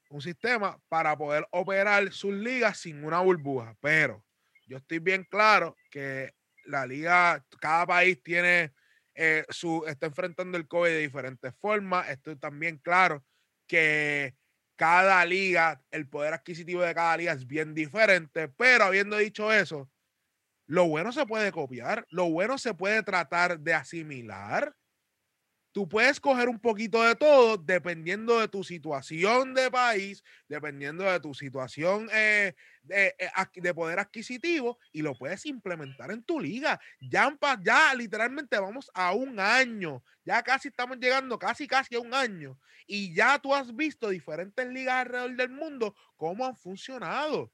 [0.09, 3.77] un sistema para poder operar sus ligas sin una burbuja.
[3.79, 4.25] Pero
[4.67, 6.33] yo estoy bien claro que
[6.65, 8.73] la liga, cada país tiene
[9.15, 12.09] eh, su, está enfrentando el COVID de diferentes formas.
[12.09, 13.23] Estoy también claro
[13.67, 14.35] que
[14.75, 18.49] cada liga, el poder adquisitivo de cada liga es bien diferente.
[18.49, 19.89] Pero habiendo dicho eso,
[20.71, 24.73] Lo bueno se puede copiar, lo bueno se puede tratar de asimilar.
[25.73, 31.19] Tú puedes coger un poquito de todo dependiendo de tu situación de país, dependiendo de
[31.19, 36.79] tu situación eh, de, eh, de, poder adquisitivo y lo puedes implementar en tu liga.
[37.01, 42.13] Ya, ya literalmente vamos a un año, ya casi estamos llegando casi casi a un
[42.13, 42.57] año
[42.87, 47.51] y ya tú has visto diferentes ligas alrededor del mundo cómo han funcionado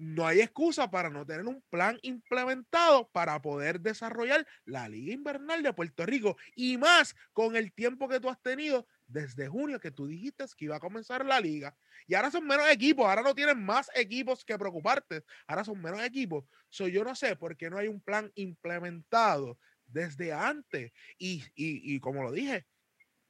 [0.00, 5.62] no hay excusa para no tener un plan implementado para poder desarrollar la Liga Invernal
[5.62, 9.90] de Puerto Rico y más con el tiempo que tú has tenido desde junio que
[9.90, 13.34] tú dijiste que iba a comenzar la liga y ahora son menos equipos, ahora no
[13.34, 16.44] tienen más equipos que preocuparte, ahora son menos equipos.
[16.70, 21.94] So, yo no sé por qué no hay un plan implementado desde antes y, y,
[21.94, 22.66] y como lo dije,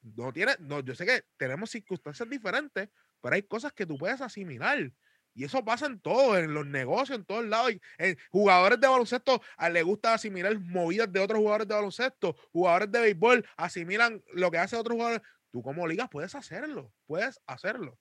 [0.03, 2.89] no tiene, no, yo sé que tenemos circunstancias diferentes,
[3.21, 4.93] pero hay cosas que tú puedes asimilar.
[5.41, 7.73] Y eso pasa en todo, en los negocios, en todos lados.
[7.97, 12.37] En jugadores de baloncesto a, le gusta asimilar movidas de otros jugadores de baloncesto.
[12.53, 15.23] Jugadores de béisbol asimilan lo que hace otros jugadores.
[15.51, 17.97] Tú como ligas puedes hacerlo, puedes hacerlo.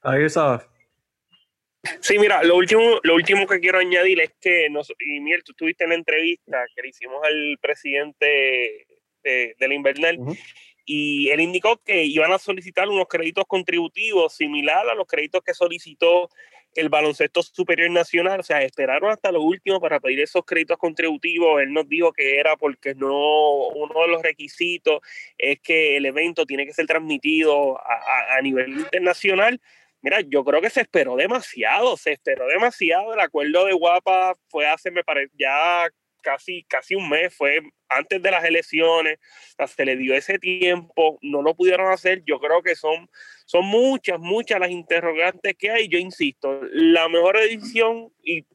[0.00, 0.64] Ahí está.
[1.98, 5.50] Sí, mira, lo último, lo último que quiero añadir es que, nos, y Miel, tú
[5.50, 8.86] estuviste en la entrevista que le hicimos al presidente
[9.24, 10.18] de, del Invernal
[10.84, 15.54] y él indicó que iban a solicitar unos créditos contributivos similar a los créditos que
[15.54, 16.28] solicitó
[16.74, 21.60] el baloncesto superior nacional, o sea, esperaron hasta lo último para pedir esos créditos contributivos.
[21.60, 25.00] Él nos dijo que era porque no uno de los requisitos
[25.36, 29.60] es que el evento tiene que ser transmitido a, a nivel internacional.
[30.00, 33.12] Mira, yo creo que se esperó demasiado, se esperó demasiado.
[33.14, 35.88] El acuerdo de Guapa fue hace, me parece, ya
[36.22, 39.18] casi, casi un mes, fue antes de las elecciones,
[39.66, 43.10] se le dio ese tiempo, no lo pudieron hacer, yo creo que son,
[43.44, 48.46] son muchas, muchas las interrogantes que hay, yo insisto, la mejor edición y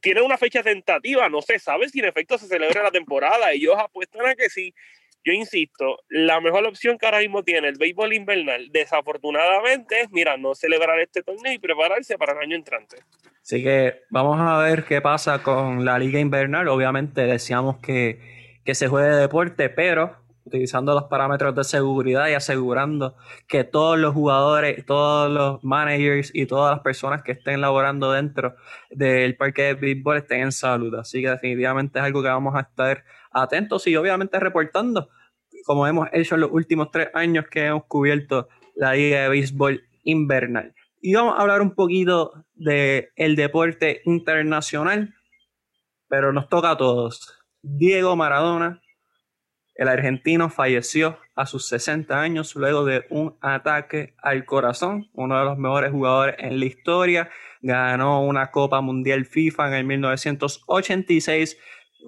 [0.00, 3.76] tiene una fecha tentativa, no se sabe si en efecto se celebra la temporada, ellos
[3.78, 4.74] apuestan a que sí,
[5.24, 10.36] yo insisto, la mejor opción que ahora mismo tiene el béisbol invernal, desafortunadamente, es, mira,
[10.36, 12.96] no celebrar este torneo y prepararse para el año entrante.
[13.42, 16.68] Así que vamos a ver qué pasa con la liga invernal.
[16.68, 23.16] Obviamente deseamos que, que se juegue deporte, pero utilizando los parámetros de seguridad y asegurando
[23.46, 28.56] que todos los jugadores, todos los managers y todas las personas que estén laborando dentro
[28.90, 30.94] del parque de béisbol estén en salud.
[30.96, 35.08] Así que definitivamente es algo que vamos a estar atentos y obviamente reportando,
[35.64, 39.82] como hemos hecho en los últimos tres años que hemos cubierto la Liga de Béisbol
[40.04, 40.74] Invernal.
[41.00, 45.14] Y vamos a hablar un poquito del el deporte internacional,
[46.08, 47.42] pero nos toca a todos.
[47.60, 48.80] Diego Maradona,
[49.74, 55.44] el argentino, falleció a sus 60 años luego de un ataque al corazón, uno de
[55.44, 57.30] los mejores jugadores en la historia,
[57.62, 61.58] ganó una Copa Mundial FIFA en el 1986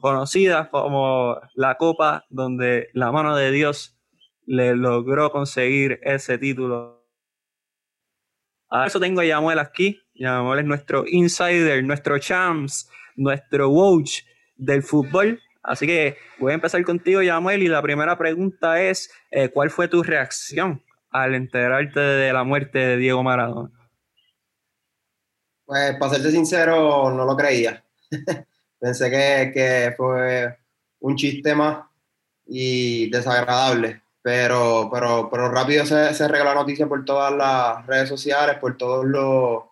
[0.00, 3.96] conocida como la Copa donde la mano de Dios
[4.46, 7.04] le logró conseguir ese título.
[8.70, 10.00] A eso tengo a Yamuel aquí.
[10.14, 14.22] Yamuel es nuestro insider, nuestro champs, nuestro coach
[14.56, 15.40] del fútbol.
[15.62, 19.88] Así que voy a empezar contigo, Yamuel, y la primera pregunta es, eh, ¿cuál fue
[19.88, 23.70] tu reacción al enterarte de la muerte de Diego Maradona?
[25.64, 27.82] Pues, para serte sincero, no lo creía.
[28.78, 30.56] Pensé que, que, fue
[31.00, 31.84] un chiste más
[32.46, 38.08] y desagradable, pero, pero, pero rápido se, se regó la noticia por todas las redes
[38.08, 39.64] sociales, por todos los,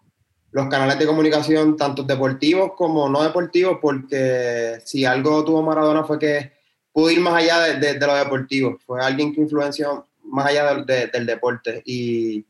[0.53, 6.19] los canales de comunicación, tanto deportivos como no deportivos, porque si algo tuvo Maradona fue
[6.19, 6.53] que
[6.93, 10.75] pudo ir más allá de, de, de lo deportivo, fue alguien que influenció más allá
[10.75, 11.83] de, del deporte.
[11.85, 12.45] Y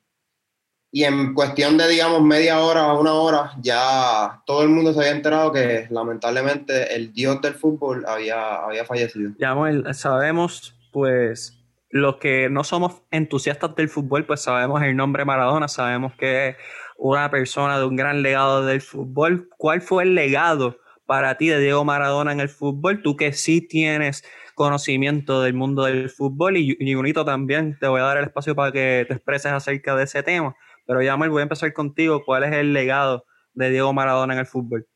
[0.95, 5.01] y en cuestión de, digamos, media hora o una hora, ya todo el mundo se
[5.01, 9.33] había enterado que lamentablemente el dios del fútbol había, había fallecido.
[9.39, 9.57] Ya,
[9.95, 16.13] sabemos, pues, los que no somos entusiastas del fútbol, pues sabemos el nombre Maradona, sabemos
[16.19, 16.57] que es
[16.99, 19.49] una persona de un gran legado del fútbol.
[19.57, 20.77] ¿Cuál fue el legado
[21.07, 23.01] para ti de Diego Maradona en el fútbol?
[23.03, 24.25] Tú que sí tienes
[24.55, 28.73] conocimiento del mundo del fútbol y, y también, te voy a dar el espacio para
[28.73, 30.55] que te expreses acerca de ese tema.
[30.93, 32.23] Pero Yamel, voy a empezar contigo.
[32.23, 33.25] ¿Cuál es el legado
[33.55, 34.87] de Diego Maradona en el fútbol?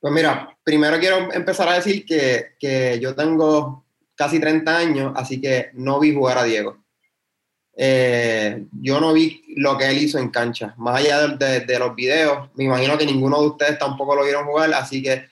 [0.00, 5.38] Pues mira, primero quiero empezar a decir que, que yo tengo casi 30 años, así
[5.38, 6.78] que no vi jugar a Diego.
[7.76, 10.72] Eh, yo no vi lo que él hizo en cancha.
[10.78, 14.46] Más allá de, de, los videos, me imagino que ninguno de ustedes tampoco lo vieron
[14.46, 15.26] jugar, así que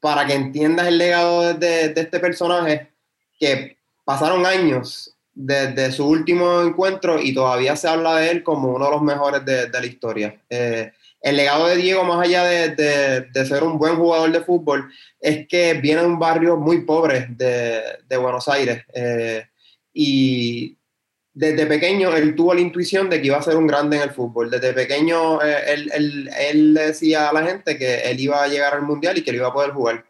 [0.00, 2.90] para que entiendas el legado de, de este personaje,
[3.38, 8.84] que pasaron años desde su último encuentro y todavía se habla de él como uno
[8.84, 10.38] de los mejores de, de la historia.
[10.50, 15.46] Eh, el legado de Diego, más allá de, ser un buen jugador de fútbol, es
[15.48, 18.84] que viene de un barrio muy pobre de, Buenos Aires.
[18.94, 19.46] Eh,
[19.92, 20.76] y
[21.32, 24.10] desde pequeño él tuvo la intuición de que iba a ser un grande en el
[24.10, 24.50] fútbol.
[24.50, 28.82] Desde pequeño eh, él, él, decía a la gente que él iba a llegar al
[28.82, 30.04] mundial y que él iba a poder jugar.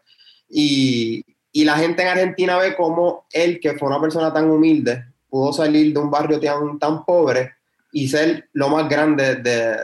[0.49, 5.10] Y, y la gente en Argentina ve cómo él, que fue una persona tan humilde,
[5.31, 7.55] pudo salir de un barrio tan, tan pobre
[7.93, 9.77] y ser lo más grande de,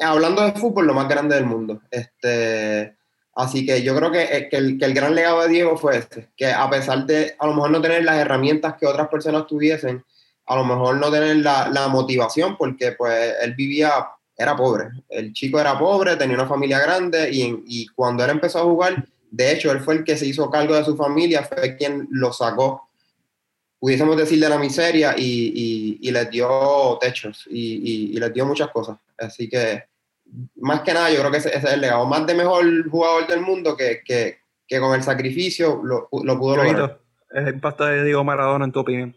[0.00, 1.82] hablando de fútbol, lo más grande del mundo.
[1.90, 2.96] Este,
[3.34, 5.98] así que yo creo que, eh, que, el, que, el, gran legado de Diego fue
[5.98, 9.46] este, que a pesar de a lo mejor no tener las herramientas que otras personas
[9.46, 10.02] tuviesen,
[10.46, 14.88] a lo mejor no tener la, la motivación, porque pues él vivía, era pobre.
[15.10, 19.06] El chico era pobre, tenía una familia grande y, y cuando él empezó a jugar,
[19.30, 22.32] de hecho, él fue el que se hizo cargo de su familia, fue quien lo
[22.32, 22.86] sacó
[23.86, 28.68] pudiésemos decir, de la miseria y, y, les dio techos y, y, les dio muchas
[28.70, 28.98] cosas.
[29.16, 29.84] Así que,
[30.56, 32.04] más que nada, yo creo que ese, es el legado.
[32.04, 36.56] Más de mejor jugador del mundo que, que, que con el sacrificio lo, lo pudo
[36.56, 36.98] lograr.
[37.30, 39.14] el impacto de Diego Maradona en tu opinión.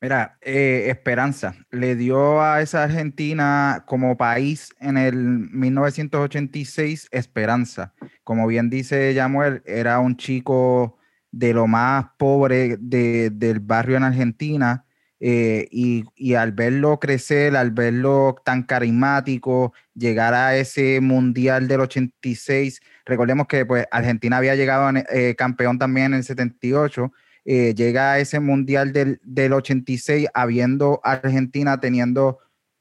[0.00, 1.54] Mira, eh, esperanza.
[1.70, 7.92] Le dio a esa Argentina como país en el 1986 esperanza.
[8.24, 10.96] Como bien dice Yamuel, era un chico
[11.32, 14.84] de lo más pobre del barrio en Argentina.
[15.24, 22.80] Eh, y, al verlo crecer, al verlo tan carismático, llegar a ese mundial del 86,
[23.06, 27.12] recordemos que pues, Argentina había llegado eh, campeón también en el 78,
[27.44, 32.38] eh, llega a ese mundial del, 86 habiendo Argentina teniendo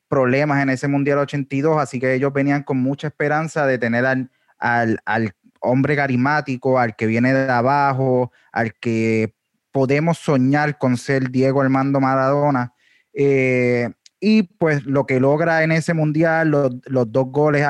[0.07, 4.31] problemas en ese mundial 82, así que ellos venían con mucha esperanza de tener al,
[4.57, 9.34] al, al hombre carismático, al que viene de abajo, al que
[9.71, 12.74] podemos soñar con ser Diego Armando Maradona.
[13.13, 17.65] Eh, y pues lo que logra en ese mundial, los, dos goles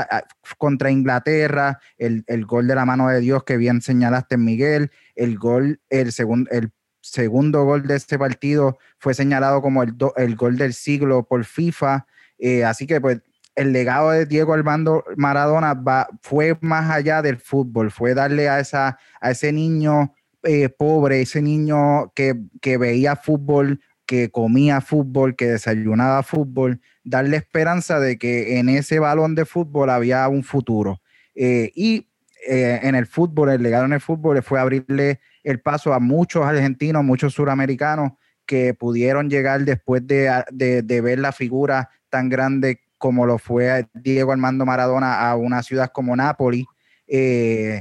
[0.58, 5.80] contra Inglaterra, el, gol de la mano de Dios que bien señalaste Miguel, el gol,
[5.90, 10.74] el, segundo el segundo gol de este partido fue señalado como el, el gol del
[10.74, 12.06] siglo por FIFA.
[12.38, 13.22] Eh, así que pues
[13.56, 15.84] el legado de Diego Armando Maradona
[16.22, 21.42] fue más allá del fútbol, fue darle a, esa, a ese niño eh, pobre, ese
[21.42, 22.34] niño que,
[22.78, 29.36] veía fútbol, que comía fútbol, que desayunaba fútbol, darle esperanza de que en ese balón
[29.36, 31.02] de fútbol había un futuro.
[31.36, 32.08] Eh, y
[32.48, 36.46] eh, en el fútbol, el legado en el fútbol fue abrirle el paso a muchos
[36.46, 38.14] argentinos, muchos suramericanos
[38.46, 44.32] que pudieron llegar después de, de ver la figura tan grande como lo fue Diego
[44.32, 46.66] Armando Maradona a una ciudad como Nápoles,
[47.08, 47.80] eh,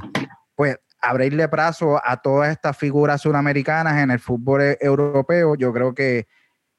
[0.55, 5.93] pues abrirle brazo a todas estas figuras suramericanas en el fútbol e-, europeo, yo creo
[5.93, 6.27] que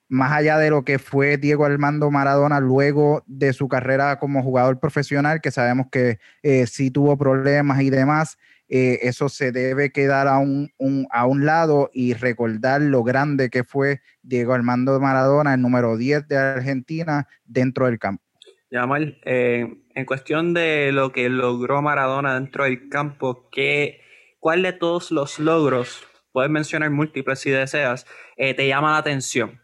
[0.08, 4.80] más allá de lo que fue Diego Armando Maradona luego de su carrera como jugador
[4.80, 10.26] profesional, que sabemos que eh, sí tuvo problemas y demás, eh, eso se debe quedar
[10.26, 10.72] a un,
[11.10, 16.26] a un lado y recordar lo grande que fue Diego Armando Maradona, el número 10
[16.26, 18.31] de Argentina, dentro del campo.
[18.72, 24.00] Yamal, eh, en cuestión de lo que logró Maradona dentro del campo, ¿qué,
[24.40, 28.06] ¿cuál de todos los logros, puedes mencionar múltiples si deseas,
[28.38, 29.60] eh, te llama la atención?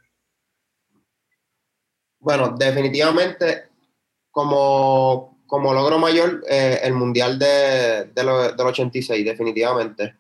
[2.18, 3.70] Bueno, definitivamente
[4.30, 10.16] como, como logro mayor, eh, el Mundial de, del 86, definitivamente.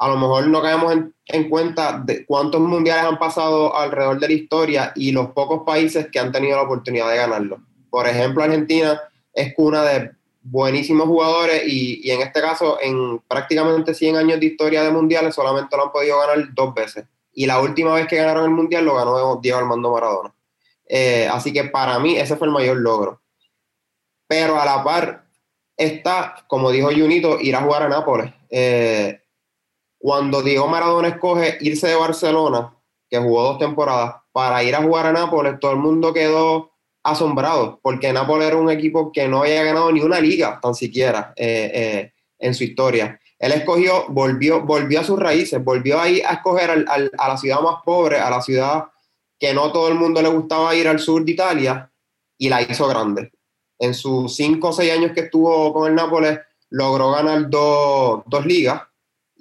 [0.00, 4.28] A lo mejor no caemos en, en, cuenta de cuántos mundiales han pasado alrededor de
[4.28, 7.60] la historia y los pocos países que han tenido la oportunidad de ganarlo.
[7.90, 8.98] Por ejemplo, Argentina
[9.34, 10.10] es cuna de
[10.40, 15.34] buenísimos jugadores y, y, en este caso, en prácticamente 100 años de historia de mundiales,
[15.34, 17.04] solamente lo han podido ganar dos veces.
[17.34, 20.32] Y la última vez que ganaron el mundial lo ganó Diego Armando Maradona.
[20.88, 23.20] Eh, así que para mí ese fue el mayor logro.
[24.26, 25.26] Pero a la par
[25.76, 28.32] está, como dijo Junito, ir a jugar a Nápoles.
[28.48, 29.19] Eh,
[30.00, 32.74] cuando Diego Maradona escoge irse de Barcelona,
[33.08, 36.72] que jugó dos temporadas, para ir a jugar a Nápoles, todo el mundo quedó
[37.02, 41.34] asombrado, porque Nápoles era un equipo que no había ganado ni una liga, tan siquiera,
[41.36, 43.20] eh, eh, en su historia.
[43.38, 47.82] Él escogió, volvió, volvió a sus raíces, volvió ahí a escoger a la ciudad más
[47.84, 48.84] pobre, a la ciudad
[49.38, 51.90] que no todo el mundo le gustaba ir al sur de Italia,
[52.38, 53.32] y la hizo grande.
[53.78, 56.38] En sus cinco o seis años que estuvo con el Nápoles,
[56.70, 58.82] logró ganar dos ligas,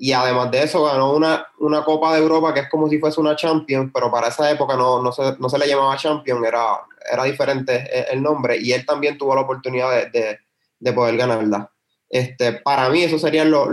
[0.02, 3.20] y además de eso ganó una, una Copa de Europa que es como si fuese
[3.20, 6.80] una Champions, pero para esa época no, no, se, no se le llamaba Champions, era,
[7.12, 10.40] era diferente el nombre, y él también tuvo la oportunidad de, de,
[10.80, 11.70] de poder ganarla.
[12.10, 13.72] Este, para mí esos serían los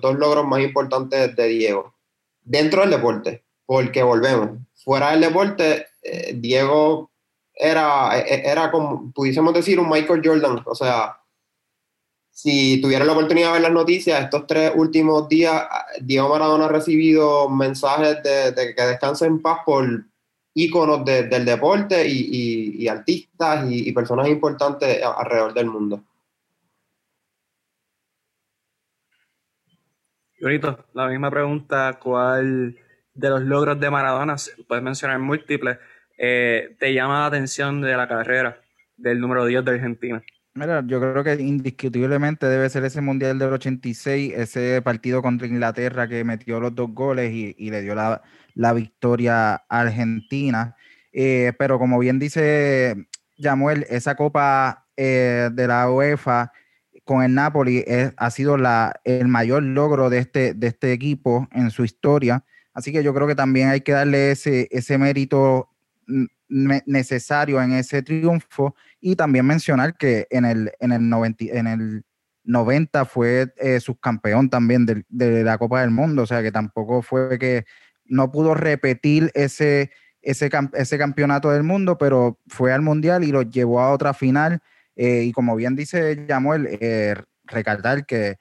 [0.00, 1.94] dos logros más importantes de Diego.
[2.40, 4.50] Dentro del deporte, porque volvemos,
[4.84, 7.10] fuera del deporte, eh, Diego
[7.52, 10.62] era, e, e, era como, pudiésemos decir, un Michael Jordan.
[10.64, 11.17] O sea,
[12.38, 15.60] si tuvieran la oportunidad de ver las noticias, estos tres últimos días,
[16.00, 20.04] Diego Maradona ha recibido mensajes de, que descanse en paz por
[20.54, 26.04] íconos del deporte y, artistas y, personas importantes alrededor del mundo.
[30.40, 32.76] Bonito, la misma pregunta, ¿cuál
[33.14, 34.36] de los logros de Maradona,
[34.68, 35.78] puedes mencionar múltiples,
[36.16, 38.60] eh, te llama la atención de la carrera
[38.96, 40.22] del número 10 de Argentina?
[40.58, 46.08] Mira, yo creo que indiscutiblemente debe ser ese Mundial del 86, ese partido contra Inglaterra
[46.08, 50.74] que metió los dos goles y, le dio la, victoria a Argentina.
[51.12, 53.06] Eh, pero como bien dice
[53.36, 56.50] Yamuel, esa copa eh, de la UEFA
[57.04, 57.84] con el Napoli
[58.16, 62.44] ha sido la, el mayor logro de este, de este equipo en su historia.
[62.74, 65.70] Así que yo creo que también hay que darle ese, ese mérito
[66.48, 72.04] necesario en ese triunfo y también mencionar que en el, en el, 90, en el
[72.44, 77.38] 90 fue eh, subcampeón también de, la Copa del Mundo, o sea que tampoco fue
[77.38, 77.64] que
[78.04, 79.90] no pudo repetir ese,
[80.22, 84.60] ese, ese campeonato del mundo, pero fue al Mundial y lo llevó a otra final.
[84.96, 88.38] Eh, y como bien dice Yamuel, eh, recalcar que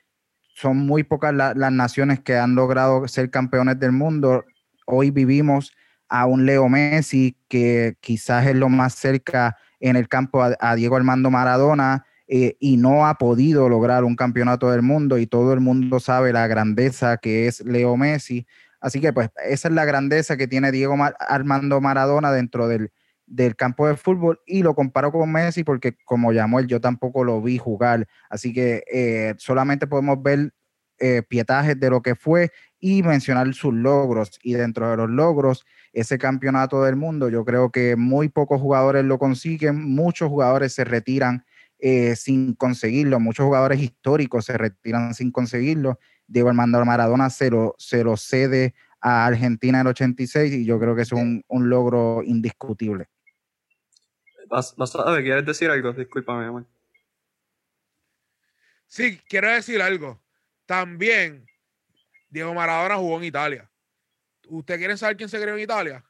[0.55, 4.43] son muy pocas las naciones que han logrado ser campeones del mundo.
[4.87, 5.71] Hoy vivimos
[6.09, 10.95] a un Leo Messi, que quizás es lo más cerca en el campo a, Diego
[10.95, 15.59] Armando Maradona, eh, y no ha podido lograr un campeonato del mundo, y todo el
[15.59, 18.45] mundo sabe la grandeza que es Leo Messi.
[18.79, 22.91] Así que pues esa es la grandeza que tiene Diego Armando Maradona dentro del,
[23.55, 27.41] campo de fútbol y lo comparo con Messi porque como llamó él, yo tampoco lo
[27.41, 28.07] vi jugar.
[28.29, 30.53] Así que eh, solamente podemos ver
[30.99, 34.39] eh, pietajes de lo que fue y mencionar sus logros.
[34.43, 39.05] Y dentro de los logros, ese campeonato del mundo, yo creo que muy pocos jugadores
[39.05, 41.45] lo consiguen, muchos jugadores se retiran
[41.79, 45.99] eh, sin conseguirlo, muchos jugadores históricos se retiran sin conseguirlo.
[46.27, 50.79] Diego Armando Maradona se lo, se lo cede a Argentina en el 86 y yo
[50.79, 53.07] creo que es un, un logro indiscutible.
[54.49, 55.93] ¿Vas, a ver, ¿Quieres decir algo?
[55.93, 56.65] Discúlpame, amor.
[58.87, 60.21] Sí, quiero decir algo.
[60.65, 61.45] También
[62.29, 63.71] Diego Maradona jugó en Italia.
[64.49, 66.03] ¿Usted quiere saber quién se creó en Italia?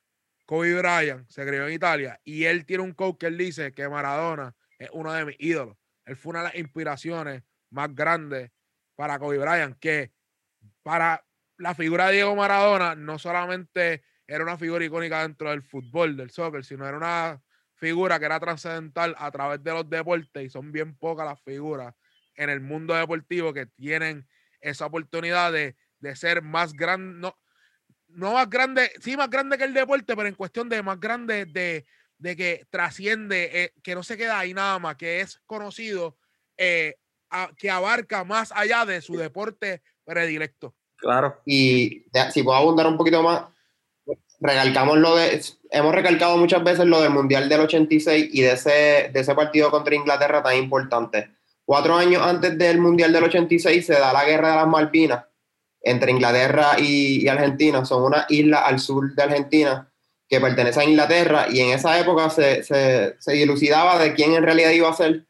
[0.45, 3.89] Kobe Bryant se creó en Italia y él tiene un coach que él dice que
[3.89, 5.78] Maradona es uno de mis ídolos.
[6.05, 8.51] Él fue una de las inspiraciones más grandes
[8.95, 10.13] para Kobe Bryant, que
[10.84, 11.26] para
[11.57, 16.32] la figura de Diego Maradona no solamente era una figura icónica dentro del fútbol, del
[16.32, 17.41] soccer, sino era una
[17.76, 21.93] figura que era trascendental a través de los deportes y son bien pocas las figuras
[22.36, 24.28] en el mundo deportivo que tienen
[24.61, 25.76] esa oportunidad de,
[26.16, 27.38] ser más grande, no,
[28.10, 31.45] no más grande, sí más grande que el deporte, pero en cuestión de más grande
[31.45, 31.86] de,
[32.36, 36.18] que trasciende, eh, que no se queda ahí nada más, que es conocido,
[36.58, 36.95] eh,
[37.58, 40.74] que abarca más allá de su deporte predilecto.
[40.95, 41.41] Claro.
[41.45, 43.43] Y si puedo abundar un poquito más,
[44.39, 45.41] recalcamos lo de,
[45.72, 49.70] hemos recalcado muchas veces lo del Mundial del 86 y de ese, de ese partido
[49.70, 51.32] contra Inglaterra tan importante.
[51.66, 55.26] Cuatro años antes del Mundial del 86 se da la Guerra de las Malvinas
[55.88, 57.85] entre Inglaterra y, Argentina.
[57.85, 59.89] Son una isla al sur de Argentina
[60.27, 64.71] que pertenece a Inglaterra y en esa época se, se, dilucidaba de quién en realidad
[64.71, 65.25] iba a ser.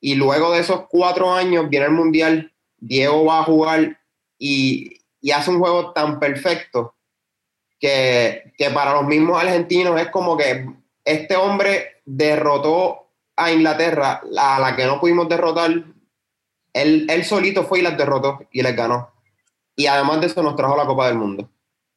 [0.00, 4.00] Y luego de esos cuatro años viene el Mundial, Diego va a jugar
[4.38, 6.94] y, y hace un juego tan perfecto
[7.80, 10.68] que, que, para los mismos argentinos es como que
[11.04, 15.70] este hombre derrotó a Inglaterra, a la que no pudimos derrotar,
[16.72, 19.17] él, él solito fue y las derrotó y les ganó.
[19.78, 21.48] Y además de eso nos trajo la Copa del Mundo.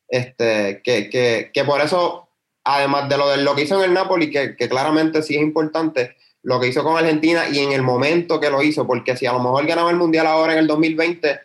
[0.07, 2.29] Este, que, que, que por eso,
[2.63, 5.41] además de lo, de lo que hizo en el Napoli, que, que, claramente sí es
[5.41, 9.25] importante, lo que hizo con Argentina y en el momento que lo hizo, porque si
[9.25, 11.39] a lo mejor ganaba el Mundial ahora en el 2020,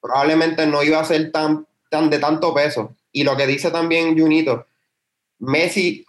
[0.00, 2.96] probablemente no iba a ser tan, tan de tanto peso.
[3.12, 4.66] Y lo que dice también Junito,
[5.38, 6.04] Messi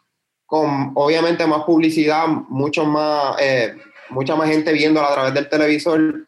[0.48, 3.78] con obviamente más publicidad, mucho más, eh,
[4.10, 6.28] mucha más gente viéndola a través del televisor,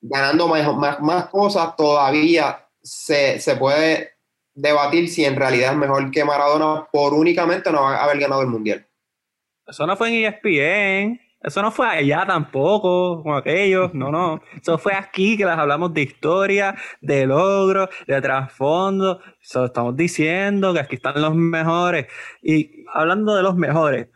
[0.00, 4.14] ganando más, más, cosas, todavía se, se, puede
[4.54, 8.86] debatir si en realidad es mejor que Maradona por únicamente no haber ganado el Mundial.
[9.66, 11.30] Eso no fue en ESPN.
[11.42, 14.42] Eso no fue allá tampoco, con aquellos, no, no.
[14.60, 19.20] Eso fue aquí que les hablamos de historia, de logros, de trasfondo.
[19.42, 22.08] Eso estamos diciendo que aquí están los mejores.
[22.42, 24.08] Y hablando de los mejores,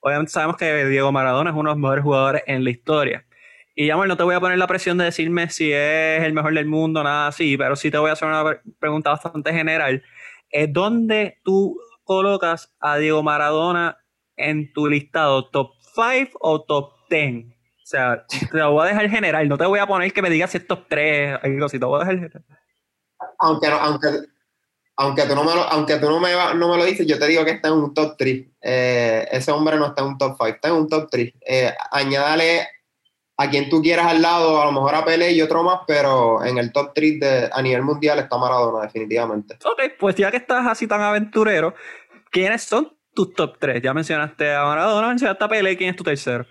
[0.00, 3.26] obviamente sabemos que Diego Maradona es uno de los mejores jugadores en la historia.
[3.74, 6.54] Y ya, no te voy a poner la presión de decirme si es el mejor
[6.54, 10.02] del mundo, nada así, pero sí te voy a hacer una pregunta bastante general.
[10.70, 11.78] ¿Dónde tú
[12.10, 13.96] colocas a Diego Maradona
[14.36, 17.46] en tu listado top 5 o top 10.
[17.46, 17.50] O
[17.84, 20.50] sea, te lo voy a dejar general, no te voy a poner que me digas
[20.50, 22.44] si es top 3, algo así, te voy a dejar general.
[23.38, 24.08] Aunque, aunque,
[24.96, 27.26] aunque tú, no me, lo, aunque tú no, me, no me lo dices, yo te
[27.26, 28.46] digo que está en un top 3.
[28.60, 31.32] Eh, ese hombre no está en un top 5, está en un top 3.
[31.46, 32.66] Eh, añádale
[33.40, 36.44] a quien tú quieras al lado, a lo mejor a Pele y otro más, pero
[36.44, 39.54] en el top 3 de, a nivel mundial está Maradona, definitivamente.
[39.64, 41.74] Ok, pues ya que estás así tan aventurero,
[42.30, 43.80] ¿quiénes son tus top 3?
[43.80, 46.44] Ya mencionaste a Maradona, mencionaste a Pele, ¿quién es tu tercero?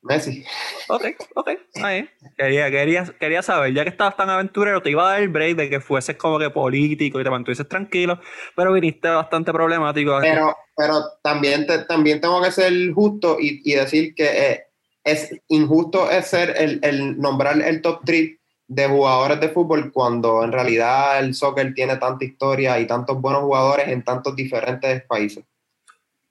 [0.00, 0.44] Messi.
[0.88, 1.50] Ok, ok,
[1.82, 2.08] ahí.
[2.38, 5.56] Quería, quería, quería saber, ya que estabas tan aventurero, te iba a dar el break
[5.56, 8.20] de que fueses como que político y te mantuvieses tranquilo,
[8.54, 10.18] pero viniste bastante problemático.
[10.20, 14.65] Pero, pero también, te, también tengo que ser justo y, y decir que eh,
[15.06, 20.42] es injusto es ser el, el, nombrar el top 3 de jugadores de fútbol cuando
[20.42, 25.44] en realidad el soccer tiene tanta historia y tantos buenos jugadores en tantos diferentes países.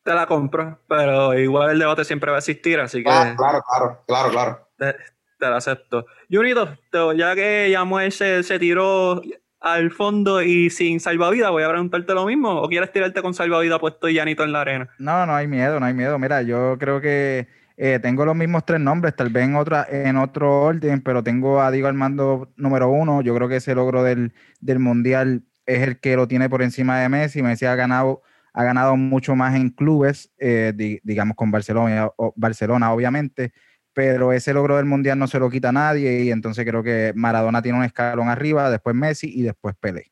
[0.04, 3.10] Te la compro, pero igual el debate siempre va a existir, así que...
[3.10, 4.70] Ah, claro, claro, claro, claro.
[4.78, 4.94] Te,
[5.40, 6.06] te la acepto.
[6.30, 6.68] Junito,
[7.14, 9.22] ya que Yamuel se, se tiró
[9.62, 12.62] al fondo y sin salvavidas, voy a preguntarte lo mismo.
[12.62, 14.90] ¿O quieres tirarte con salvavidas puesto y llanito en la arena?
[15.00, 16.20] No, no hay miedo, no hay miedo.
[16.20, 17.48] Mira, yo creo que
[17.78, 21.62] eh, tengo los mismos tres nombres, tal vez en, otra, en otro orden, pero tengo
[21.62, 23.22] a Diego Armando número uno.
[23.22, 27.00] Yo creo que ese logro del, del Mundial es el que lo tiene por encima
[27.00, 27.42] de Messi.
[27.42, 28.22] Messi ha ganado,
[28.54, 33.52] ha ganado mucho más en clubes, eh, di, digamos con Barcelona, Barcelona, obviamente,
[33.94, 37.12] pero ese logro del Mundial no se lo quita a nadie y entonces creo que
[37.16, 40.12] Maradona tiene un escalón arriba, después Messi y después Pelé.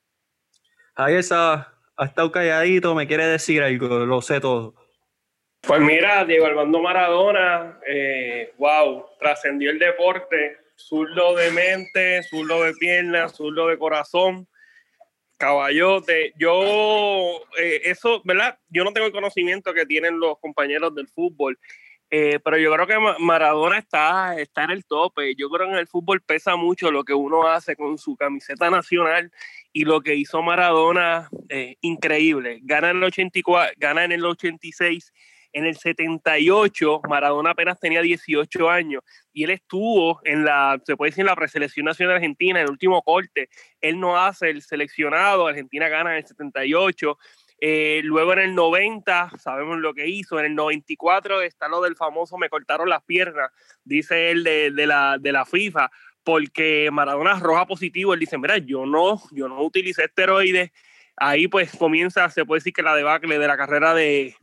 [0.96, 4.83] Ahí está, ha estado calladito, me quiere decir algo, lo sé todo.
[5.66, 12.74] Pues mira, Diego Armando Maradona, eh, wow, trascendió el deporte, zurdo de mente, zurdo de
[12.74, 14.46] pierna, zurdo de corazón,
[15.38, 16.34] caballote.
[16.38, 18.60] Yo, eh, eso, ¿verdad?
[18.68, 21.58] Yo no tengo el conocimiento que tienen los compañeros del fútbol,
[22.10, 25.34] eh, pero yo creo que Maradona está, está en el tope.
[25.36, 28.70] Yo creo que en el fútbol pesa mucho lo que uno hace con su camiseta
[28.70, 29.32] nacional
[29.72, 32.60] y lo que hizo Maradona, eh, increíble.
[32.64, 35.14] Gana en el 84, gana en el 86
[35.54, 41.12] en el 78, Maradona apenas tenía 18 años y él estuvo en la, se puede
[41.12, 43.50] decir, en la preselección nacional argentina, en el último corte.
[43.80, 47.18] Él no hace el seleccionado, Argentina gana en el 78.
[47.60, 50.40] Eh, luego en el 90, sabemos lo que hizo.
[50.40, 53.52] En el 94 está lo del famoso me cortaron las piernas,
[53.84, 55.90] dice él de, de, la, de la FIFA,
[56.24, 58.14] porque Maradona arroja positivo.
[58.14, 60.72] Él dice: Mira, yo no, yo no utilicé esteroides.
[61.16, 64.36] Ahí pues comienza, se puede decir que la debacle de la carrera de,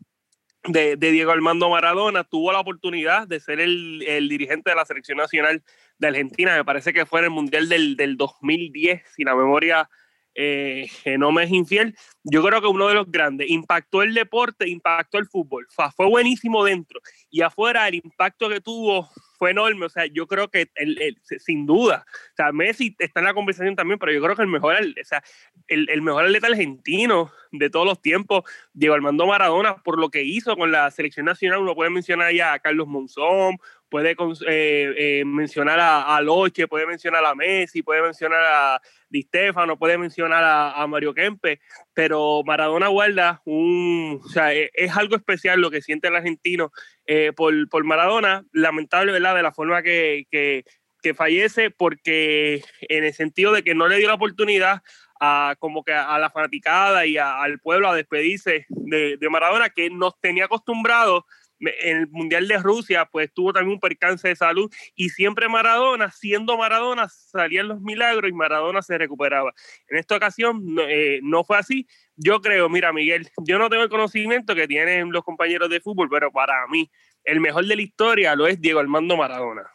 [0.64, 5.18] de, Diego Armando Maradona, tuvo la oportunidad de ser el, el, dirigente de la selección
[5.18, 5.62] nacional
[5.98, 9.88] de Argentina, me parece que fue en el Mundial del, del 2010, si la memoria
[10.34, 10.88] eh,
[11.18, 15.18] no me es infiel, yo creo que uno de los grandes, impactó el deporte, impactó
[15.18, 17.00] el fútbol, fue buenísimo dentro
[17.30, 19.08] y afuera el impacto que tuvo
[19.38, 23.20] fue enorme, o sea, yo creo que el, el, sin duda, o sea, Messi está
[23.20, 25.22] en la conversación también, pero yo creo que el mejor, o sea,
[25.66, 28.42] el, el mejor atleta argentino de todos los tiempos,
[28.74, 32.52] Diego Armando Maradona, por lo que hizo con la selección nacional, uno puede mencionar ya
[32.52, 33.56] a Carlos Monzón,
[33.90, 39.22] puede eh, eh, mencionar a, a, Loche, puede mencionar a Messi, puede mencionar a Di
[39.22, 41.60] Stefano, puede mencionar a, a Mario Kempe,
[41.92, 46.72] pero Maradona guarda un, o sea, es, es algo especial lo que siente el argentino
[47.06, 49.34] eh, por, por, Maradona, lamentable, ¿verdad?
[49.34, 50.64] De la forma que, que,
[51.02, 54.82] que, fallece, porque en el sentido de que no le dio la oportunidad
[55.22, 59.90] a como que a la fanaticada y al pueblo a despedirse de, de Maradona, que
[59.90, 61.24] nos tenía acostumbrados
[61.60, 66.10] en el Mundial de Rusia, pues tuvo también un percance de salud y siempre Maradona,
[66.10, 69.52] siendo Maradona, salían los milagros y Maradona se recuperaba.
[69.88, 71.86] En esta ocasión eh, no fue así.
[72.16, 76.08] Yo creo, mira Miguel, yo no tengo el conocimiento que tienen los compañeros de fútbol,
[76.10, 76.90] pero para mí
[77.24, 79.70] el mejor de la historia lo es Diego Armando Maradona.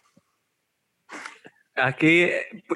[1.75, 2.29] Aquí,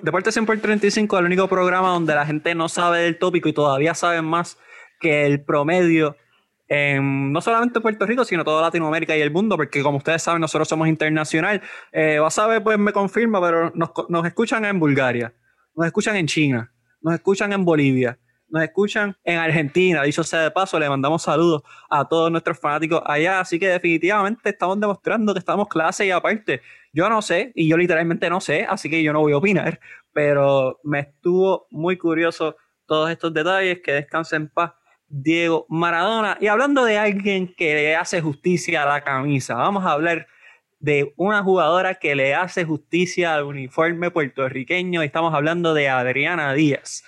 [0.03, 3.47] Deporte 100 por 35 es el único programa donde la gente no sabe del tópico
[3.47, 4.57] y todavía saben más
[4.99, 6.18] que el promedio
[6.70, 10.68] no solamente Puerto Rico, sino toda Latinoamérica y el mundo, porque como ustedes saben, nosotros
[10.68, 11.62] somos internacional.
[11.92, 15.34] Eh, Wasabe pues me confirma, pero nos, nos escuchan en Bulgaria,
[15.76, 20.04] nos escuchan en China, nos escuchan en Bolivia, nos escuchan en Argentina.
[20.04, 23.40] Dicho sea de paso, le mandamos saludos a todos nuestros fanáticos allá.
[23.40, 26.62] Así que definitivamente estamos demostrando que estamos clase y aparte.
[26.94, 29.80] Yo no sé, y yo literalmente no sé, así que yo no voy a opinar,
[30.12, 32.56] pero me estuvo muy curioso
[32.88, 33.80] todos estos detalles.
[33.84, 34.74] Que descansen en paz
[35.10, 36.38] Diego Maradona.
[36.39, 40.28] Y hablando de alguien que le hace justicia a la camisa, vamos a hablar
[40.80, 45.01] de una jugadora que le hace justicia al uniforme puertorriqueño.
[45.01, 47.03] Estamos hablando de Adriana Díaz.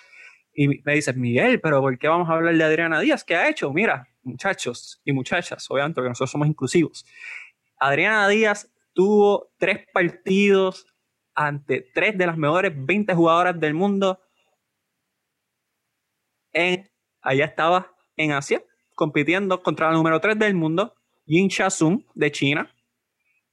[0.54, 3.24] Y me dices, Miguel, pero ¿por qué vamos a hablar de Adriana Díaz?
[3.24, 3.72] ¿Qué ha hecho?
[3.72, 7.06] Mira, muchachos y muchachas, obviamente, porque nosotros somos inclusivos.
[7.80, 10.86] Adriana Díaz tuvo tres partidos
[11.34, 14.20] ante tres de las mejores 20 jugadoras del mundo.
[16.52, 16.91] En,
[17.22, 18.64] allá estaba en Asia,
[18.96, 20.96] compitiendo contra la número 3 del mundo,
[21.26, 22.74] Yin Sun de China.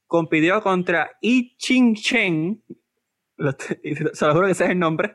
[0.05, 2.63] Compitió contra Yi Ching Chen,
[4.13, 5.13] se lo juro que ese es el nombre,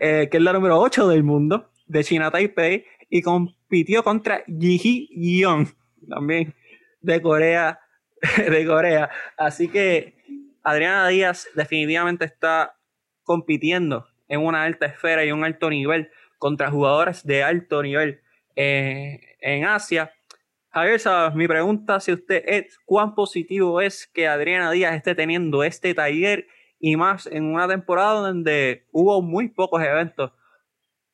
[0.00, 5.08] eh, que es la número 8 del mundo, de China Taipei, y compitió contra Ji
[5.10, 5.68] Yeon,
[6.08, 6.54] también
[7.00, 7.80] de Corea,
[8.36, 9.10] de Corea.
[9.36, 10.16] Así que
[10.62, 12.76] Adriana Díaz definitivamente está
[13.22, 18.20] compitiendo en una alta esfera y un alto nivel contra jugadores de alto nivel
[18.54, 20.12] eh, en Asia.
[20.70, 21.00] Javier,
[21.34, 26.46] mi pregunta si usted es cuán positivo es que Adriana Díaz esté teniendo este taller
[26.78, 30.32] y más en una temporada donde hubo muy pocos eventos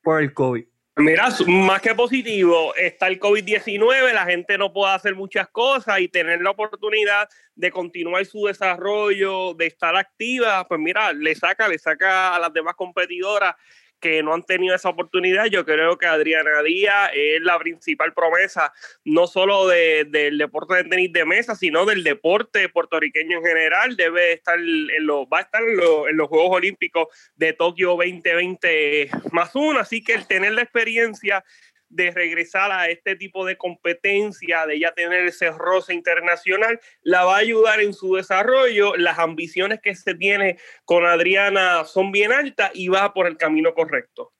[0.01, 0.65] por el COVID.
[0.95, 6.07] Mira, más que positivo, está el COVID-19, la gente no puede hacer muchas cosas y
[6.07, 11.79] tener la oportunidad de continuar su desarrollo, de estar activa, pues mira, le saca, le
[11.79, 13.55] saca a las demás competidoras
[14.03, 15.45] que no han tenido esa oportunidad.
[15.45, 18.73] Yo creo que Adriana Díaz es la principal promesa,
[19.05, 23.95] no solo del deporte de tenis de mesa, sino del deporte puertorriqueño en general.
[23.95, 25.79] Debe estar en los, va a estar en,
[26.09, 29.79] en los Juegos Olímpicos de Tokio 2020 más uno.
[29.79, 31.45] Así que el tener la experiencia
[31.93, 37.35] de regresar a este tipo de competencia, de ya tener ese roce internacional, la va
[37.35, 38.95] a ayudar en su desarrollo.
[38.95, 43.73] Las ambiciones que se tiene con Adriana son bien altas y va por el camino
[43.73, 44.33] correcto.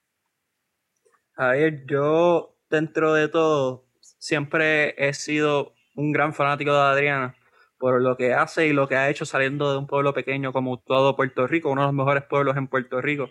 [1.36, 7.36] A ver, yo dentro de todo siempre he sido un gran fanático de Adriana
[7.78, 10.80] por lo que hace y lo que ha hecho saliendo de un pueblo pequeño como
[10.80, 13.30] todo Puerto Rico, uno de los mejores pueblos en Puerto Rico.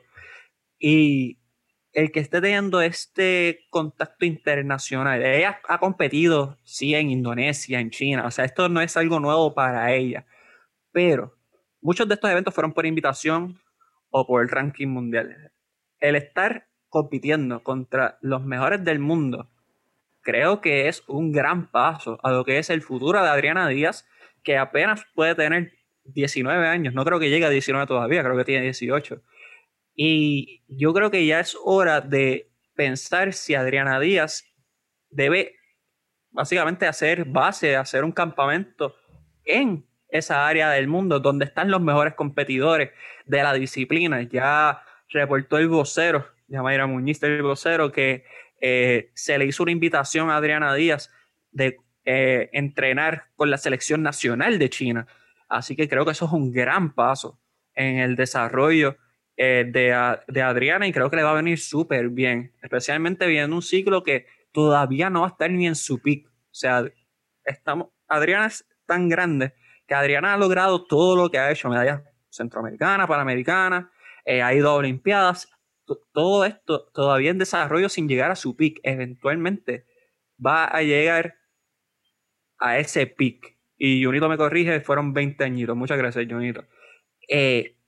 [0.78, 1.38] Y
[1.92, 8.26] el que esté teniendo este contacto internacional, ella ha competido, sí, en Indonesia, en China,
[8.26, 10.24] o sea, esto no es algo nuevo para ella,
[10.90, 11.36] pero
[11.82, 13.60] muchos de estos eventos fueron por invitación
[14.10, 15.52] o por el ranking mundial.
[16.00, 19.48] El estar compitiendo contra los mejores del mundo,
[20.22, 24.06] creo que es un gran paso a lo que es el futuro de Adriana Díaz,
[24.42, 25.72] que apenas puede tener
[26.04, 29.22] 19 años, no creo que llegue a 19 todavía, creo que tiene 18
[29.94, 34.44] y yo creo que ya es hora de pensar si Adriana Díaz
[35.10, 35.56] debe
[36.30, 38.96] básicamente hacer base, hacer un campamento
[39.44, 42.90] en esa área del mundo donde están los mejores competidores
[43.26, 44.22] de la disciplina.
[44.22, 48.24] Ya reportó el vocero, Mayra Muñiz, el vocero, que
[48.60, 51.10] eh, se le hizo una invitación a Adriana Díaz
[51.50, 55.06] de eh, entrenar con la selección nacional de China.
[55.48, 57.38] Así que creo que eso es un gran paso
[57.74, 58.96] en el desarrollo
[59.44, 63.62] eh, de, Adriana y creo que le va a venir súper bien, especialmente viendo un
[63.62, 66.30] ciclo que todavía no va a estar ni en su pico.
[66.30, 66.84] O sea,
[67.44, 69.52] estamos, Adriana es tan grande
[69.88, 73.90] que Adriana ha logrado todo lo que ha hecho, medallas centroamericana, panamericana,
[74.24, 75.50] eh, ha ido a Olimpiadas,
[76.12, 78.78] todo esto todavía en desarrollo sin llegar a su pick.
[78.84, 79.86] Eventualmente
[80.38, 81.34] va a llegar
[82.58, 83.58] a ese pick.
[83.76, 85.76] Y Junito me corrige, fueron 20 añitos.
[85.76, 86.64] Muchas gracias, Junito.
[87.28, 87.81] Eh,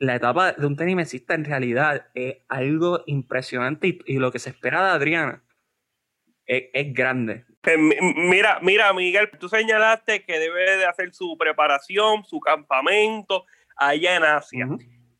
[0.00, 4.82] la etapa de un tenimesista en realidad es algo impresionante y, lo que se espera
[4.82, 5.44] de Adriana
[6.46, 7.44] es, grande.
[7.64, 13.44] Eh, mira, mira, Miguel, tú señalaste que debe de hacer su preparación, su campamento
[13.76, 14.68] allá en Asia.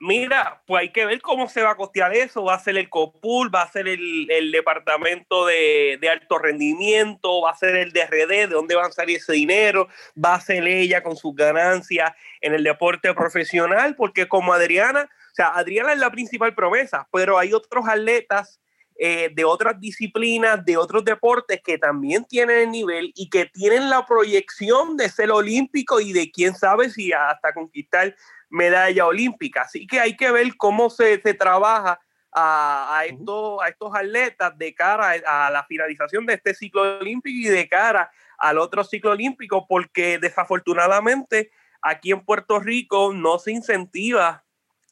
[0.03, 2.42] Mira, pues hay que ver cómo se va a costear eso.
[2.42, 7.51] Va a ser el COPUL, va a ser el, departamento de, de, alto rendimiento, va
[7.51, 11.03] a ser el DRD, de dónde va a salir ese dinero, va a ser ella
[11.03, 16.11] con sus ganancias en el deporte profesional, porque como Adriana, o sea, Adriana es la
[16.11, 18.59] principal promesa, pero hay otros atletas
[19.03, 23.88] eh, de otras disciplinas, de otros deportes que también tienen el nivel y que tienen
[23.88, 28.14] la proyección de ser olímpico y de quién sabe si hasta conquistar
[28.51, 29.62] medalla olímpica.
[29.62, 31.98] Así que hay que ver cómo se, trabaja
[32.30, 37.51] a, estos, a estos atletas de cara a, la finalización de este ciclo olímpico y
[37.51, 44.44] de cara al otro ciclo olímpico, porque desafortunadamente aquí en Puerto Rico no se incentiva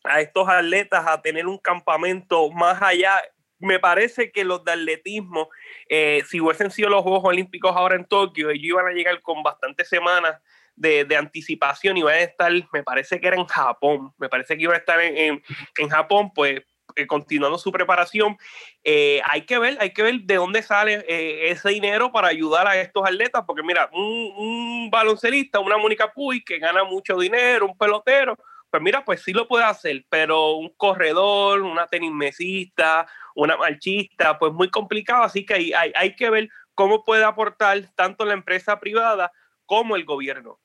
[0.02, 3.20] a estos atletas a tener un campamento más allá.
[3.58, 5.48] Me parece que los de atletismo,
[5.88, 9.42] eh, si hubiesen sido los Juegos Olímpicos ahora en Tokio, ellos iban a llegar con
[9.42, 10.40] bastantes semanas
[10.76, 14.62] de, anticipación y va a estar, me parece que era en Japón, me parece que
[14.62, 15.42] iba a estar en,
[15.90, 16.62] Japón, pues
[16.94, 18.36] eh, continuando su preparación.
[18.84, 21.04] Eh, hay que ver, hay que ver de dónde sale
[21.50, 26.44] ese dinero para ayudar a estos atletas, porque mira, un, un baloncelista, una Mónica Puy
[26.44, 28.36] que gana mucho dinero, un pelotero,
[28.70, 33.06] pues mira, pues sí lo puede hacer, pero un corredor, una tenismesista,
[33.38, 37.88] una marchista, pues muy complicado, así que hay, hay, hay que ver cómo puede aportar
[37.94, 39.30] tanto la empresa privada
[39.64, 40.58] como el gobierno.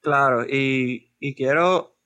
[0.00, 1.96] Claro, y, quiero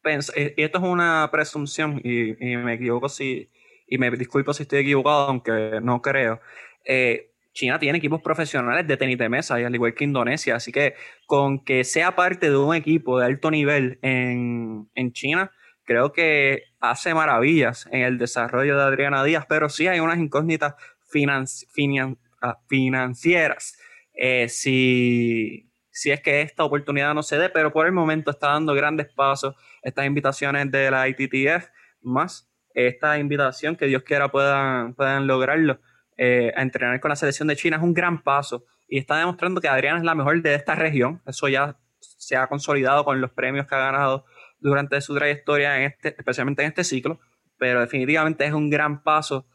[0.00, 3.50] pensar, y esto es una presunción, y, me equivoco si,
[3.88, 6.40] y me disculpo si estoy equivocado, aunque no creo.
[6.84, 10.70] Eh, China tiene equipos profesionales de tenis de mesa, y al igual que Indonesia, así
[10.70, 10.94] que
[11.26, 15.50] con que sea parte de un equipo de alto nivel en, en China,
[15.82, 20.74] creo que hace maravillas en el desarrollo de Adriana Díaz, pero sí hay unas incógnitas
[22.42, 23.78] ah, financieras.
[24.14, 28.48] Eh, si, si es que esta oportunidad no se dé, pero por el momento está
[28.48, 31.68] dando grandes pasos estas invitaciones de la ITTF,
[32.02, 35.80] más esta invitación que Dios quiera puedan, puedan lograrlo.
[36.22, 39.58] Eh, a entrenar con la selección de China es un gran paso y está demostrando
[39.58, 41.22] que Adriana es la mejor de esta región.
[41.26, 44.26] Eso ya se ha consolidado con los premios que ha ganado
[44.60, 47.20] durante su trayectoria, en este, especialmente en este ciclo,
[47.58, 49.46] pero definitivamente es un gran paso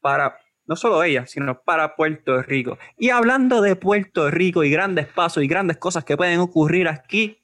[0.00, 2.78] para no solo ella, sino para Puerto Rico.
[2.96, 7.42] Y hablando de Puerto Rico y grandes pasos y grandes cosas que pueden ocurrir aquí,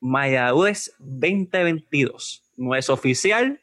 [0.00, 3.60] Mayagüez 2022 no es oficial,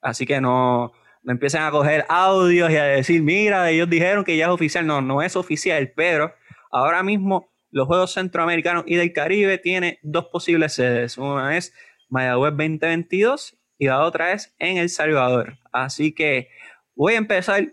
[0.00, 0.92] así que no,
[1.22, 4.86] no empiecen a coger audios y a decir, mira, ellos dijeron que ya es oficial.
[4.86, 6.34] No, no es oficial, pero
[6.70, 11.18] ahora mismo los Juegos Centroamericanos y del Caribe tiene dos posibles sedes.
[11.18, 11.74] Una es
[12.08, 15.58] Mayagüez 2022 y la otra es en El Salvador.
[15.72, 16.48] Así que
[16.94, 17.72] voy a empezar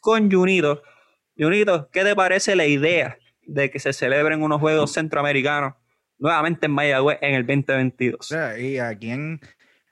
[0.00, 0.82] con Junito.
[1.36, 5.74] Junito, ¿qué te parece la idea de que se celebren unos Juegos Centroamericanos
[6.18, 8.34] nuevamente en Mayagüez en el 2022?
[8.58, 9.40] ¿Y a quién,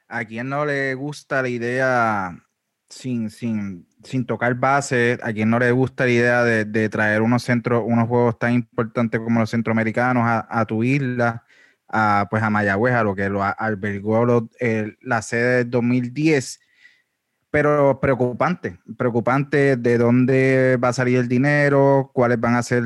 [0.09, 2.39] a quién no le gusta la idea
[2.89, 7.43] sin, sin, sin tocar base, a quien no le gusta la idea de, traer unos
[7.43, 11.46] centros, unos juegos tan importantes como los centroamericanos a tu isla?
[11.89, 14.49] A, pues a Mayagüez, a lo que lo albergó
[15.01, 16.61] la sede del 2010.
[17.51, 22.85] Pero preocupante, preocupante de dónde va a salir el dinero, cuáles van a ser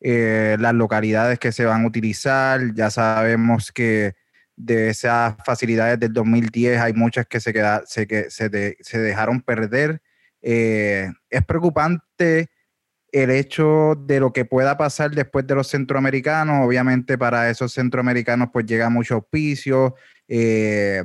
[0.00, 2.60] eh, las localidades que se van a utilizar.
[2.74, 4.14] Ya sabemos que
[4.56, 9.40] de esas facilidades del 2010 hay muchas que se, queda, se, que se, se dejaron
[9.40, 10.00] perder.
[10.42, 12.50] Eh, es preocupante
[13.12, 18.50] el hecho de lo que pueda pasar después de los centroamericanos, obviamente para esos centroamericanos
[18.52, 19.94] pues llega mucho auspicio,
[20.28, 21.04] eh,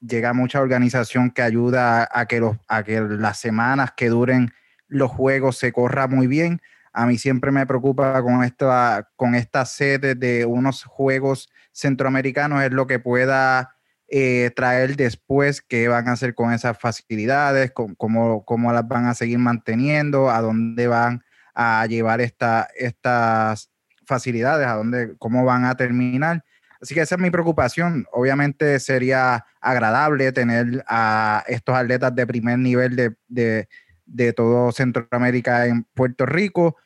[0.00, 4.52] llega mucha organización que ayuda a que, los, a que las semanas que duren
[4.88, 6.60] los juegos se corra muy bien.
[6.92, 12.70] A mí siempre me preocupa con esta, con esta sede de unos juegos centroamericanos es
[12.70, 13.73] lo que pueda
[14.08, 19.14] eh, traer después, qué van a hacer con esas facilidades, cómo, cómo, las van a
[19.14, 21.24] seguir manteniendo, a dónde van
[21.54, 23.70] a llevar esta, estas
[24.06, 26.44] facilidades, a dónde, cómo van a terminar.
[26.80, 28.06] Así que esa es mi preocupación.
[28.12, 33.68] Obviamente sería agradable tener a estos atletas de primer nivel de, de,
[34.04, 36.76] de todo Centroamérica en Puerto Rico,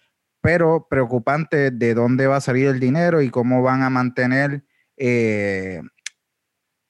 [0.41, 4.63] pero preocupante de dónde va a salir el dinero y cómo van a mantener
[4.97, 5.83] eh,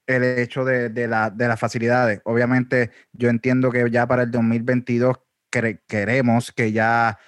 [0.09, 2.21] el hecho de, de, la, de, las facilidades.
[2.25, 5.19] Obviamente, yo entiendo que ya para el 2022
[5.87, 7.19] queremos que ya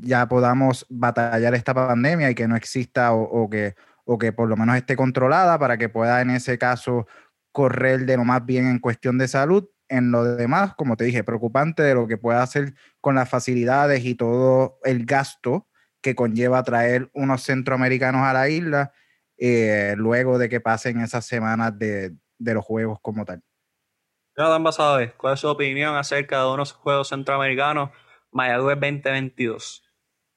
[0.00, 3.74] ya podamos batallar esta pandemia y que no exista o, que,
[4.04, 7.06] o que por lo menos esté controlada para que pueda en ese caso
[7.52, 9.68] correr de lo más bien en cuestión de salud.
[9.88, 14.04] En lo demás, como te dije, preocupante de lo que pueda hacer con las facilidades
[14.04, 15.68] y todo el gasto
[16.00, 18.92] que conlleva traer unos centroamericanos a la isla
[19.36, 23.42] eh, luego de que pasen esas semanas de, los juegos como tal.
[24.36, 27.90] Jonathan ¿cuál es su opinión acerca de unos juegos centroamericanos
[28.30, 29.82] Mayagüez 2022?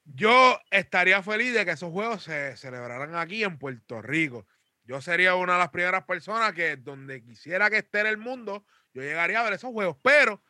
[0.05, 4.45] Yo estaría feliz de que esos juegos se celebraran aquí en Puerto Rico.
[4.83, 8.65] Yo sería una de las primeras personas que donde quisiera que esté en el mundo,
[8.93, 9.97] yo llegaría a ver esos juegos.
[10.01, 10.41] Pero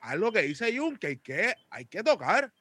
[0.00, 2.54] algo que dice Jun, que hay que, hay que tocar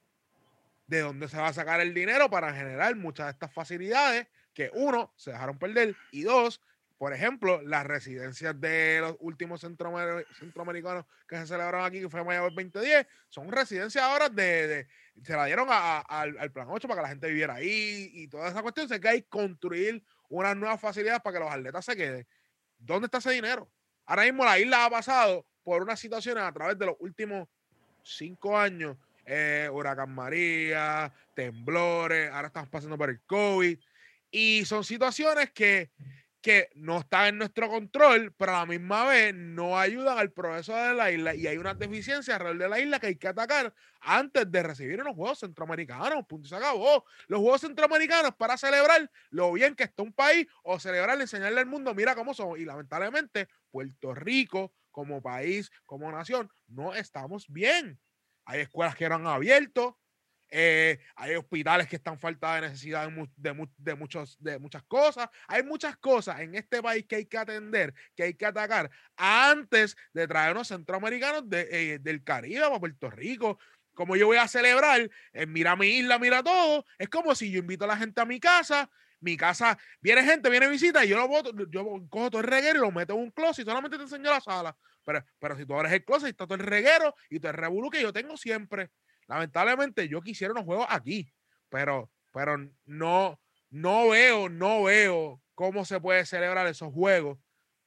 [0.87, 4.71] de dónde se va a sacar el dinero para generar muchas de estas facilidades que
[4.73, 6.61] uno, se dejaron perder y dos,
[6.97, 12.43] por ejemplo, las residencias de los últimos centroamericanos que se celebraron aquí, que fue Mayo
[12.43, 14.87] 2010, son residencias ahora de,
[15.21, 18.61] se la dieron al, plan 8 para que la gente viviera ahí y toda esa
[18.61, 18.87] cuestión.
[18.87, 22.27] Sé que hay construir unas nuevas facilidades para que los atletas se queden.
[22.77, 23.69] ¿Dónde está ese dinero?
[24.05, 27.49] Ahora mismo la isla ha pasado por unas situaciones a través de los últimos
[28.01, 33.77] cinco años, eh, huracán María, temblores, ahora estamos pasando por el COVID
[34.33, 35.91] y son situaciones que,
[36.41, 40.75] que no están en nuestro control, pero a la misma vez no ayudan al progreso
[40.75, 43.75] de la isla y hay una deficiencia alrededor de la isla que hay que atacar
[44.01, 46.25] antes de recibir unos Juegos Centroamericanos.
[46.25, 47.05] Punto se acabó.
[47.27, 51.67] Los Juegos Centroamericanos para celebrar lo bien que está un país o celebrar, enseñarle al
[51.67, 52.57] mundo, mira cómo somos.
[52.57, 57.99] Y lamentablemente, Puerto Rico como país, como nación, no estamos bien.
[58.45, 59.99] hay escuelas que no han abierto,
[60.55, 63.53] eh, hay hospitales que están falta de necesidad de,
[63.95, 65.27] muchos, de muchas cosas.
[65.47, 69.97] Hay muchas cosas en este país que hay que atender, que hay que atacar antes
[70.13, 73.57] de traernos centroamericanos de, eh, del Caribe a Puerto Rico.
[73.95, 76.85] Como yo voy a celebrar, en mira mi isla, mira todo.
[76.99, 78.91] Es como si yo invito a la gente a mi casa
[79.23, 82.81] mi casa, viene gente, viene visita y yo lo yo cojo todo el reguero y
[82.81, 84.75] lo meto en un closet y solamente te enseño la sala.
[85.05, 87.57] Pero, pero si tú abres el closet y está todo el reguero y todo el
[87.57, 88.91] revolú que yo tengo siempre.
[89.27, 91.31] Lamentablemente yo quisiera unos juegos aquí,
[91.69, 97.39] pero, pero no, no veo, no veo cómo se puede celebrar esos juegos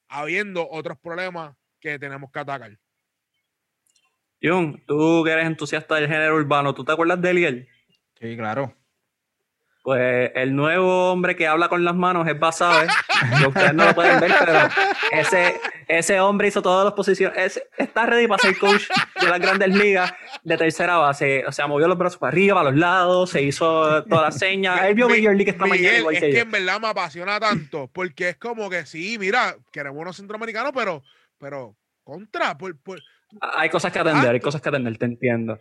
[0.09, 2.79] habiendo otros problemas que tenemos que atacar.
[4.43, 7.69] Jun, tú que eres entusiasta del género urbano, ¿tú te acuerdas de Eliel?
[8.21, 8.75] Sí, claro.
[9.83, 12.89] Pues el nuevo hombre que habla con las manos es Basabe.
[13.47, 14.59] Ustedes no lo pueden ver, pero
[15.13, 17.63] ese, ese hombre hizo todas las posiciones.
[17.77, 18.83] está ready para ser coach
[19.21, 20.13] de las grandes ligas
[20.43, 21.45] de tercera base.
[21.47, 24.83] O sea, movió los brazos para arriba, para los lados, se hizo todas las señas.
[24.85, 26.11] Él vio Major League esta mañana.
[26.13, 30.17] es que, en verdad me apasiona tanto, porque es como que sí, mira, queremos unos
[30.17, 31.03] centroamericanos, pero,
[31.39, 32.57] pero contra.
[33.41, 35.61] hay cosas que atender, hay cosas que atender, te entiendo.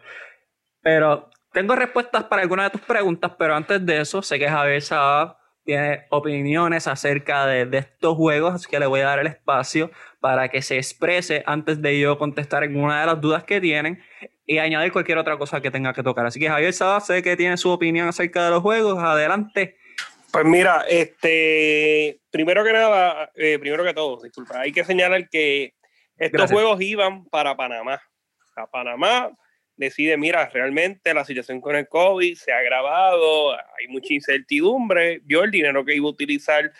[0.82, 4.82] Pero tengo respuestas para algunas de tus preguntas, pero antes de eso, sé que Javier
[4.82, 9.89] Saba tiene opiniones acerca de, estos juegos, así que le voy a dar el espacio
[10.26, 14.01] para que se exprese antes de yo contestar alguna de las dudas que tienen
[14.47, 16.26] y añadir cualquier otra cosa que tenga que tocar.
[16.26, 18.97] Así que Javier Saba, sé que tiene su opinión acerca de los juegos.
[18.97, 19.78] Adelante.
[20.32, 25.76] Pues mira, este, primero que nada, eh, primero que todo, disculpa, hay que señalar que
[26.17, 28.01] estos juegos iban para Panamá.
[28.55, 29.30] A Panamá
[29.76, 35.43] decide, mira, realmente la situación con el COVID se ha agravado, hay mucha incertidumbre, yo
[35.43, 36.71] el dinero que iba a utilizar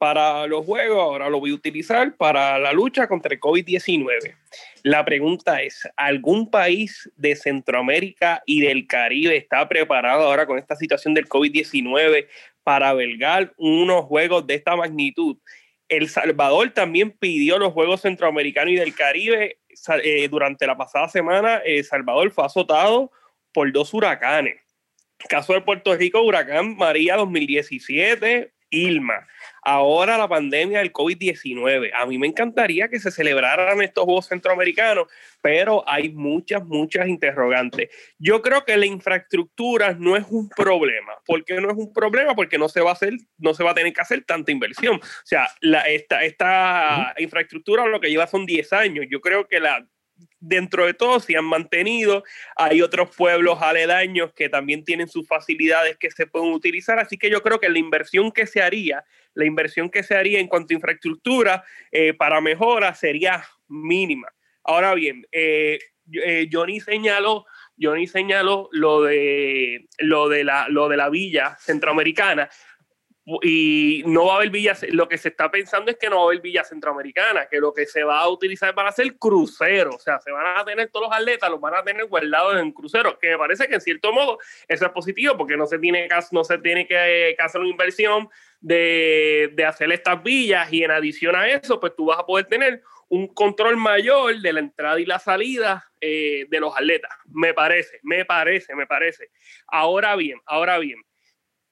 [0.00, 4.34] para los juegos, ahora lo voy a utilizar para la lucha contra el COVID-19.
[4.82, 10.74] La pregunta es, ¿algún país de Centroamérica y del Caribe está preparado ahora con esta
[10.74, 12.28] situación del COVID-19
[12.62, 15.36] para albergar unos juegos de esta magnitud?
[15.86, 19.58] El Salvador también pidió los Juegos Centroamericanos y del Caribe
[20.02, 23.12] eh, durante la pasada semana, El Salvador fue azotado
[23.52, 24.62] por dos huracanes.
[25.28, 29.26] Caso de Puerto Rico, huracán María 2017, Ilma.
[29.62, 31.90] Ahora la pandemia del COVID-19.
[31.94, 35.08] A mí me encantaría que se celebraran estos Juegos Centroamericanos,
[35.42, 37.90] pero hay muchas, muchas interrogantes.
[38.18, 41.12] Yo creo que la infraestructura no es un problema.
[41.26, 42.34] ¿Por qué no es un problema?
[42.34, 44.96] Porque no se va a hacer, no se va a tener que hacer tanta inversión.
[44.96, 49.06] O sea, la, esta, esta infraestructura lo que lleva son 10 años.
[49.10, 49.86] Yo creo que la
[50.40, 52.24] dentro de todo se han mantenido.
[52.56, 56.98] Hay otros pueblos aledaños que también tienen sus facilidades que se pueden utilizar.
[56.98, 60.40] Así que yo creo que la inversión que se haría, la inversión que se haría
[60.40, 64.28] en cuanto a infraestructura eh, para mejora sería mínima.
[64.64, 65.78] Ahora bien, eh,
[66.12, 67.46] eh, Johnny señaló,
[67.80, 72.50] Johnny señaló lo de, lo, de la, lo de la villa centroamericana
[73.42, 76.22] y no va a haber villas, lo que se está pensando es que no va
[76.22, 79.98] a haber villas centroamericanas, que lo que se va a utilizar para hacer cruceros, o
[79.98, 83.18] sea, se van a tener todos los atletas, los van a tener guardados en cruceros,
[83.20, 86.14] que me parece que en cierto modo eso es positivo, porque no se tiene que,
[86.32, 88.28] no se tiene que, hacer una inversión
[88.60, 92.46] de, de hacer estas villas y en adición a eso, pues tú vas a poder
[92.46, 97.10] tener un control mayor de la entrada y la salida eh, de los atletas.
[97.26, 99.30] Me parece, me parece, me parece.
[99.66, 101.02] Ahora bien, ahora bien,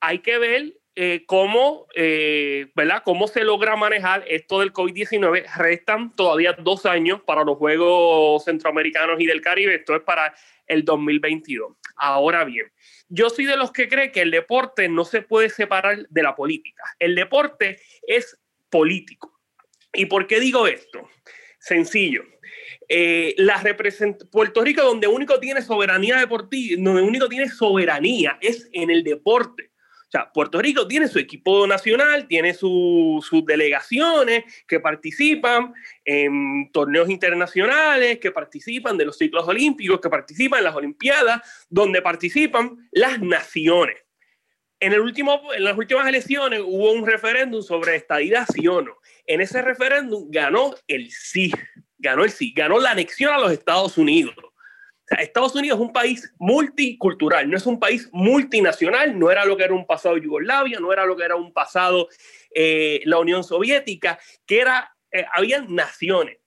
[0.00, 3.02] hay que ver eh, cómo, eh, ¿verdad?
[3.04, 5.44] cómo se logra manejar esto del COVID-19.
[5.56, 9.76] Restan todavía dos años para los Juegos Centroamericanos y del Caribe.
[9.76, 10.34] Esto es para
[10.66, 11.76] el 2022.
[11.94, 12.66] Ahora bien,
[13.08, 16.34] yo soy de los que cree que el deporte no se puede separar de la
[16.34, 16.82] política.
[16.98, 18.36] El deporte es
[18.68, 19.38] político.
[19.92, 21.08] ¿Y por qué digo esto?
[21.60, 22.24] Sencillo.
[22.88, 23.36] Eh,
[24.32, 29.67] Puerto Rico, donde único tiene soberanía deportiva, donde único tiene soberanía es en el deporte.
[30.08, 37.10] O sea, Puerto Rico tiene su equipo nacional, tiene sus delegaciones que participan en torneos
[37.10, 43.20] internacionales, que participan de los ciclos olímpicos, que participan en las Olimpiadas, donde participan las
[43.20, 43.96] naciones.
[44.80, 48.96] En, el último, en las últimas elecciones hubo un referéndum sobre estadidad sí o no.
[49.26, 51.52] En ese referéndum ganó el sí,
[51.98, 54.34] ganó el sí, ganó la anexión a los Estados Unidos.
[55.16, 59.64] Estados Unidos es un país multicultural, no es un país multinacional, no era lo que
[59.64, 62.08] era un pasado Yugoslavia, no era lo que era un pasado
[62.54, 66.38] eh, la Unión Soviética, que era, eh, habían naciones.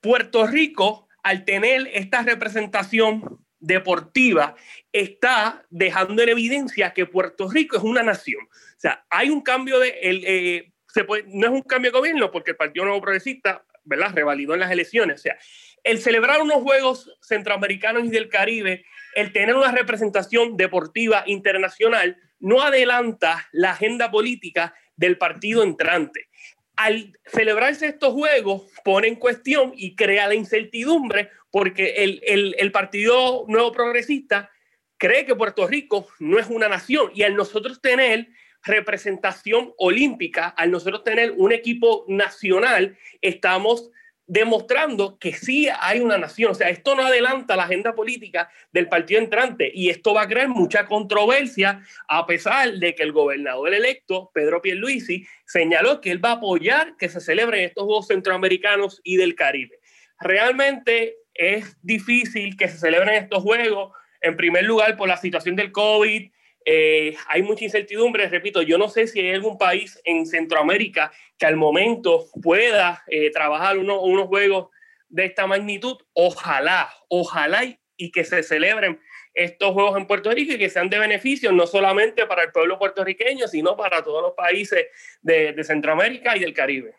[0.00, 4.56] Puerto Rico, al tener esta representación deportiva,
[4.92, 8.42] está dejando en evidencia que Puerto Rico es una nación.
[8.44, 11.98] O sea, hay un cambio de, el, eh, se puede, no es un cambio de
[11.98, 14.12] gobierno porque el Partido Nuevo Progresista ¿verdad?
[14.14, 15.20] Revalidó en las elecciones.
[15.20, 15.38] O sea,
[15.86, 18.84] el celebrar unos Juegos Centroamericanos y del Caribe,
[19.14, 26.28] el tener una representación deportiva internacional, no adelanta la agenda política del partido entrante.
[26.74, 32.20] Al celebrarse estos Juegos, pone en cuestión y crea la incertidumbre porque el,
[32.58, 34.50] el, Partido Nuevo Progresista
[34.98, 38.28] cree que Puerto Rico no es una nación y al nosotros tener
[38.64, 43.92] representación olímpica, al nosotros tener un equipo nacional, estamos
[44.26, 46.50] demostrando que sí hay una nación.
[46.50, 50.28] O sea, esto no adelanta la agenda política del partido entrante y esto va a
[50.28, 56.24] crear mucha controversia a pesar de que el gobernador electo, Pedro Pierluisi, señaló que él
[56.24, 59.78] va a apoyar que se celebren estos Juegos Centroamericanos y del Caribe.
[60.18, 65.70] Realmente es difícil que se celebren estos Juegos, en primer lugar por la situación del
[65.70, 66.30] COVID,
[66.68, 71.46] eh, hay mucha incertidumbre, repito, yo no sé si hay algún país en Centroamérica que
[71.46, 74.70] al momento pueda eh, trabajar unos juegos
[75.08, 75.96] de esta magnitud.
[76.12, 77.62] Ojalá, ojalá
[77.96, 79.00] y, que se celebren
[79.32, 82.80] estos juegos en Puerto Rico y que sean de beneficio no solamente para el pueblo
[82.80, 84.86] puertorriqueño, sino para todos los países
[85.22, 86.96] de, de Centroamérica y del Caribe.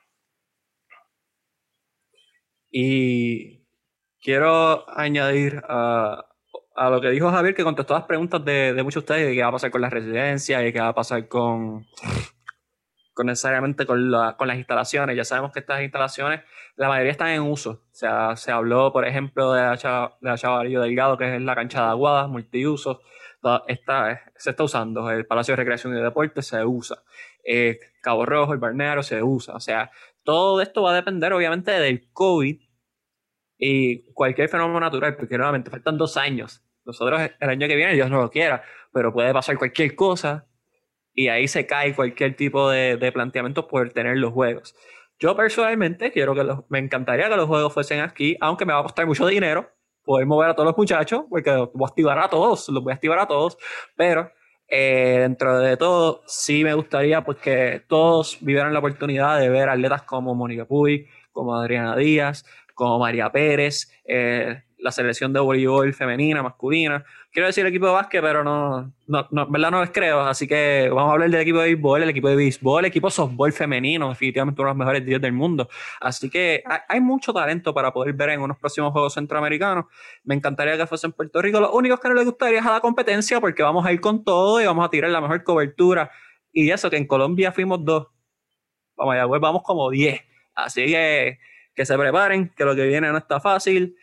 [2.72, 3.66] Y
[4.22, 6.27] quiero añadir a
[6.78, 9.42] a lo que dijo Javier, que contestó las preguntas de, muchos de ustedes de qué
[9.42, 11.88] va a pasar con las residencias y qué va a pasar con,
[13.16, 15.18] con necesariamente con, con las instalaciones.
[15.18, 16.42] Ya sabemos que estas instalaciones,
[16.76, 17.72] la mayoría están en uso.
[17.72, 19.76] O sea, se habló, por ejemplo, de la,
[20.22, 23.02] de la Chavarillo Delgado, que es la cancha de aguadas, multiuso.
[23.68, 25.10] Está, se está usando.
[25.10, 27.02] El Palacio de Recreación y Deportes se usa.
[27.44, 29.56] Eh, Cabo Rojo, el Balneario se usa.
[29.56, 29.90] O sea,
[30.22, 32.62] todo esto va a depender, obviamente, del COVID
[33.58, 38.10] y cualquier fenómeno natural, porque nuevamente faltan dos años nosotros el año que viene, Dios
[38.10, 40.48] no lo quiera, pero puede pasar cualquier cosa
[41.14, 44.76] y ahí se cae cualquier tipo de, de planteamiento por tener los juegos.
[45.20, 48.84] Yo personalmente quiero que me encantaría que los juegos fuesen aquí, aunque me va a
[48.84, 49.70] costar mucho dinero
[50.08, 52.96] poder mover a todos los muchachos, porque voy a activar a todos, los voy a
[52.96, 53.58] activar a todos,
[53.96, 54.32] pero
[54.70, 59.70] eh, dentro de todo sí me gustaría pues, que todos vivieran la oportunidad de ver
[59.70, 65.94] atletas como Mónica Puy, como Adriana Díaz, como María Pérez, eh, la selección de voleibol
[65.94, 67.04] femenina, masculina.
[67.32, 70.22] Quiero decir equipo de básquet, pero no, no, no, verdad no les creo.
[70.22, 73.08] Así que vamos a hablar del equipo de béisbol, el equipo de béisbol, el equipo
[73.08, 75.68] de softball femenino, definitivamente uno de los mejores días del mundo.
[76.00, 79.86] Así que hay, mucho talento para poder ver en unos próximos Juegos Centroamericanos.
[80.24, 81.60] Me encantaría que fuese en Puerto Rico.
[81.60, 84.24] Lo único que no les gustaría es a la competencia porque vamos a ir con
[84.24, 86.12] todo y vamos a tirar la mejor cobertura.
[86.52, 88.08] Y eso, que en Colombia fuimos dos.
[88.96, 90.22] Vamos allá, pues vamos como diez.
[90.54, 91.40] Así que
[91.78, 93.96] que se preparen, que lo que viene no está fácil.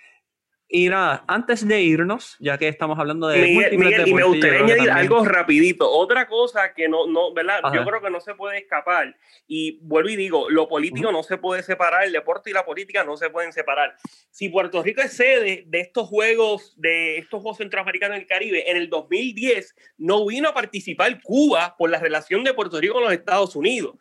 [0.76, 3.42] Y nada, antes de irnos, ya que estamos hablando de.
[3.42, 5.88] Miguel, y me gustaría añadir algo rapidito.
[5.88, 7.60] Otra cosa que no, no ¿verdad?
[7.72, 9.16] Yo creo que no se puede escapar.
[9.46, 13.04] Y vuelvo y digo, lo político no se puede separar, el deporte y la política
[13.04, 13.94] no se pueden separar.
[14.32, 18.76] Si Puerto Rico es sede de estos Juegos, de estos Juegos Centroamericanos del Caribe, en
[18.76, 23.12] el 2010 no vino a participar Cuba por la relación de Puerto Rico con los
[23.12, 23.94] Estados Unidos.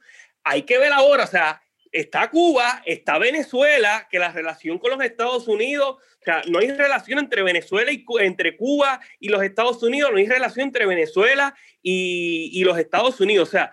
[0.44, 1.62] Hay que ver ahora, o sea,
[1.94, 6.72] está Cuba, está Venezuela, que la relación con los Estados Unidos, o sea, no hay
[6.72, 11.56] relación entre Venezuela y entre Cuba y los Estados Unidos, no hay relación entre Venezuela
[11.82, 13.48] y, los Estados Unidos.
[13.48, 13.72] O sea,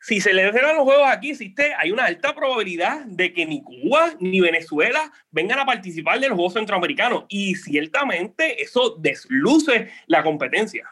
[0.00, 3.62] si se le celebran los juegos aquí, existe, hay una alta probabilidad de que ni
[3.62, 7.26] Cuba ni Venezuela vengan a participar de los Juegos Centroamericanos.
[7.28, 10.90] Y ciertamente eso desluce la competencia.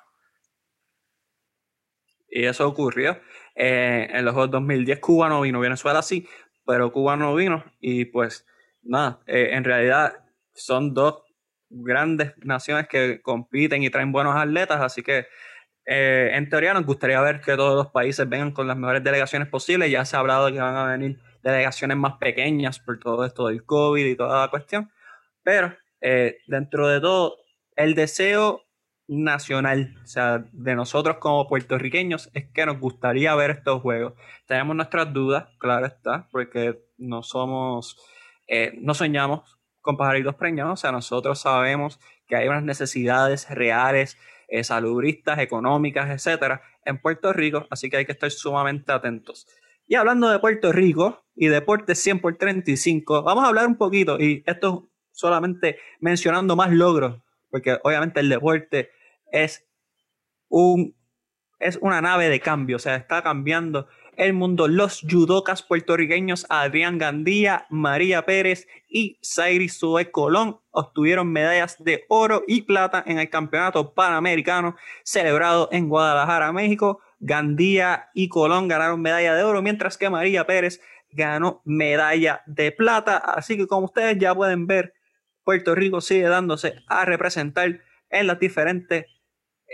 [2.29, 3.19] Y eso ocurrió.
[3.55, 6.27] Eh, en los Juegos 2010 Cuba no vino, Venezuela sí,
[6.71, 8.47] pero Cuba no vino y pues
[8.83, 10.13] nada, eh, en realidad
[10.55, 11.25] son dos
[11.69, 15.27] grandes naciones que compiten y traen buenos atletas, así que
[15.85, 19.49] eh, en teoría nos gustaría ver que todos los países vengan con las mejores delegaciones
[19.49, 23.25] posibles, ya se ha hablado de que van a venir delegaciones más pequeñas por todo
[23.25, 24.93] esto del COVID y toda la cuestión,
[25.43, 27.39] pero eh, dentro de todo,
[27.75, 28.63] el deseo
[29.11, 34.15] nacional, o sea, de nosotros como puertorriqueños, es que nos gustaría ver estos juegos.
[34.47, 37.97] Tenemos nuestras dudas, claro está, porque no somos,
[38.47, 41.99] eh, no soñamos con pajaritos preñados, o sea, nosotros sabemos
[42.29, 48.07] que hay unas necesidades reales, eh, salubristas, económicas, etcétera, en Puerto Rico, así que hay
[48.07, 49.49] que estar sumamente atentos.
[49.89, 54.21] Y hablando de Puerto Rico y deportes 100 por 35, vamos a hablar un poquito,
[54.21, 58.93] y esto solamente mencionando más logros, porque obviamente el deporte
[59.33, 59.67] es,
[60.49, 60.97] un,
[61.59, 64.69] es una nave de cambio, o sea, está cambiando el mundo.
[64.69, 72.45] Los judocas puertorriqueños Adrián Gandía, María Pérez y Zairi Sue Colón obtuvieron medallas de oro
[72.47, 77.01] y plata en el Campeonato Panamericano celebrado en Guadalajara, México.
[77.19, 83.19] Gandía y Colón ganaron medalla de oro, mientras que María Pérez ganó medalla de plata.
[83.19, 84.95] Así que como ustedes ya pueden ver,
[85.45, 89.07] Puerto Rico sigue dándose a representar en las diferentes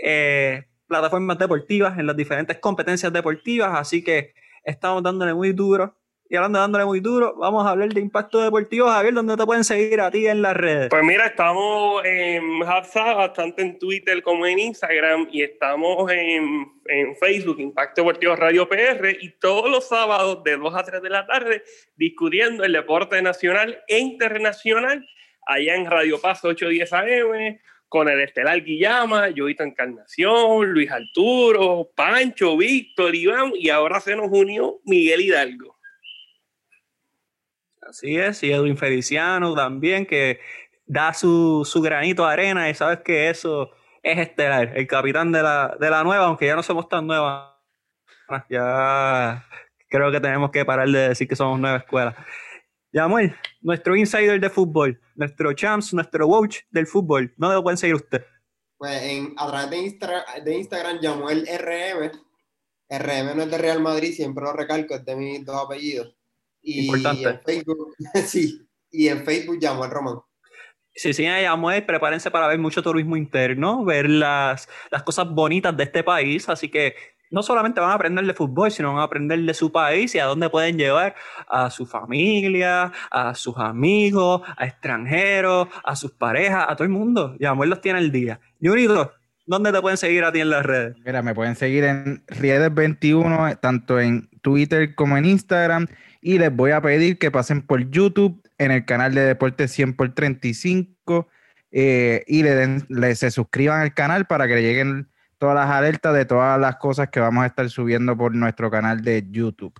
[0.03, 3.72] eh, plataformas deportivas, en las diferentes competencias deportivas.
[3.74, 4.34] Así que
[4.64, 5.97] estamos dándole muy duro
[6.28, 8.88] y hablando de dándole muy duro, vamos a hablar de impacto deportivo.
[8.88, 10.88] Javier, ¿dónde te pueden seguir a ti en las redes?
[10.90, 17.16] Pues mira, estamos en Hapsa, bastante en Twitter como en Instagram, y estamos en, en,
[17.16, 21.26] Facebook, Impacto Deportivo Radio PR, y todos los sábados de 2 a 3 de la
[21.26, 21.62] tarde
[21.94, 25.07] discutiendo el deporte nacional e internacional
[25.47, 27.59] allá en Radio Paz 810 AM,
[27.89, 34.28] con el Estelar Guillama, Joito Encarnación, Luis Arturo, Pancho, Víctor, Iván, y ahora se nos
[34.30, 35.76] unió Miguel Hidalgo.
[37.82, 40.41] Así es, y Edwin Feliciano también, que
[40.87, 43.70] da su, su granito de arena y sabes que eso
[44.03, 47.53] es estelar, el capitán de la, de la nueva, aunque ya no somos tan nuevas,
[48.49, 49.45] ya
[49.89, 52.16] creo que tenemos que parar de decir que somos nueva escuela.
[52.93, 57.97] Yamuel, nuestro insider de fútbol, nuestro champs, nuestro watch del fútbol, ¿dónde lo pueden seguir
[57.97, 58.25] usted?
[58.79, 62.11] Pues en, a través de, Insta, de Instagram, Yamuel RM.
[62.89, 66.14] RM no es de Real Madrid, siempre lo recalco, es de mis dos apellidos.
[66.62, 67.95] Y en Facebook,
[68.27, 70.19] sí, y en Facebook llamo al Román.
[70.95, 71.27] Sí, sí,
[71.87, 76.71] prepárense para ver mucho turismo interno, ver las, las cosas bonitas de este país, así
[76.71, 76.95] que
[77.31, 80.18] no solamente van a aprender de fútbol, sino van a aprender de su país y
[80.18, 81.14] a dónde pueden llevar
[81.49, 87.37] a su familia, a sus amigos, a extranjeros, a sus parejas, a todo el mundo.
[87.39, 88.41] Yamuel los tiene el día.
[88.61, 89.12] Yurito,
[89.47, 90.97] ¿dónde te pueden seguir a ti en las redes?
[91.05, 95.87] Mira, me pueden seguir en Riedes21, tanto en Twitter como en Instagram
[96.20, 99.95] y les voy a pedir que pasen por YouTube en el canal de Deportes 100
[99.95, 101.29] por 35
[101.70, 105.09] eh, y le, den, se suscriban al canal para que le lleguen
[105.39, 109.03] todas las alertas de todas las cosas que vamos a estar subiendo por nuestro canal
[109.03, 109.74] de YouTube.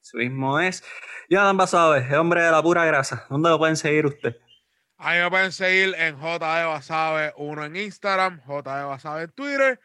[0.00, 0.82] Eso mismo es.
[1.28, 3.24] Jonathan Basabe, el hombre de la pura grasa.
[3.30, 4.36] ¿Dónde lo pueden seguir usted?
[4.96, 9.80] Ahí me pueden seguir en JD Basabe 1 en Instagram, JD Basabe en Twitter,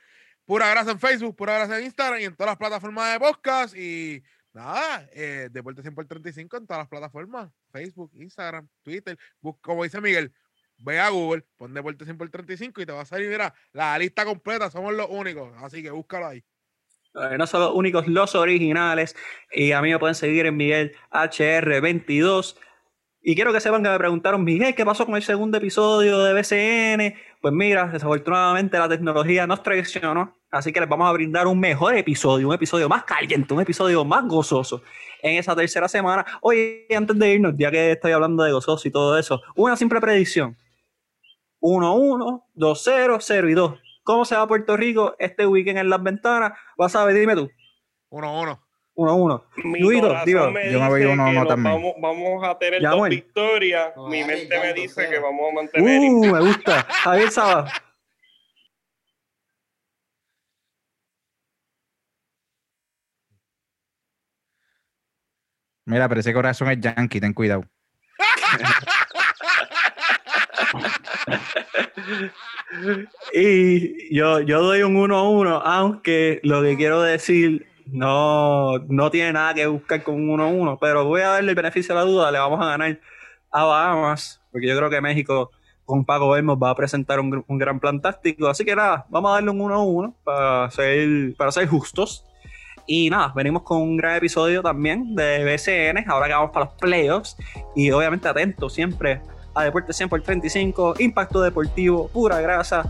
[0.45, 3.75] Pura Grasa en Facebook, Pura Grasa en Instagram y en todas las plataformas de podcast
[3.75, 4.23] y
[4.53, 9.17] nada, eh, Deporte 100 por 35 en todas las plataformas, Facebook, Instagram, Twitter,
[9.61, 10.31] como dice Miguel,
[10.77, 13.97] ve a Google, pon Deporte 100 por 35 y te va a salir, mira, la
[13.97, 16.43] lista completa, somos los únicos, así que búscalo ahí.
[17.37, 19.15] No son los únicos, los originales.
[19.51, 22.57] Y a mí me pueden seguir en Miguel HR22.
[23.23, 26.33] Y quiero que sepan que me preguntaron, Miguel, ¿qué pasó con el segundo episodio de
[26.33, 27.15] BCN?
[27.41, 31.97] Pues mira, desafortunadamente la tecnología nos traicionó Así que les vamos a brindar un mejor
[31.97, 34.81] episodio, un episodio más caliente, un episodio más gozoso
[35.21, 36.25] en esa tercera semana.
[36.41, 39.99] Oye, antes de irnos, ya que estoy hablando de gozoso y todo eso, una simple
[39.99, 40.55] predicción.
[41.61, 43.79] 1-1, 2-0, 0 y 2.
[44.03, 46.53] ¿Cómo se va Puerto Rico este weekend en las ventanas?
[46.77, 47.49] Vas a ver, dime tú.
[48.09, 48.59] 1-1.
[48.95, 49.43] 1-1.
[49.79, 51.75] Luito, digo, yo me voy 1-1 también.
[51.75, 53.93] Vamos, vamos, a tener dos victorias.
[54.09, 55.99] Mi mente me dice que vamos a mantener.
[55.99, 56.83] Uh, me gusta.
[57.03, 57.71] Javier Saba.
[65.85, 67.63] Mira, pero ese corazón es yankee, ten cuidado.
[73.33, 79.11] y yo, yo doy un 1 a 1, aunque lo que quiero decir no, no
[79.11, 81.95] tiene nada que buscar con un 1 a 1, pero voy a darle el beneficio
[81.95, 82.99] a la duda, le vamos a ganar
[83.51, 85.51] a Bahamas, porque yo creo que México
[85.85, 89.31] con Paco Bermos va a presentar un, un, gran plan táctico, así que nada, vamos
[89.31, 92.23] a darle un 1 a 1 para ser, para ser justos.
[92.89, 96.73] Y nada, venimos con un gran episodio también de BCN, ahora que vamos para los
[96.75, 97.35] playoffs.
[97.75, 99.21] Y obviamente atentos siempre
[99.57, 102.83] a Deporte 100 por 35, Impacto Deportivo, Pura Grasa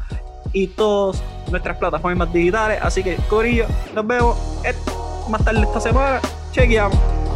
[0.53, 2.79] y todas nuestras plataformas digitales.
[2.81, 4.37] Así que, Corillo, nos vemos
[5.29, 6.21] más tarde esta semana.
[6.51, 7.26] Chequeamos.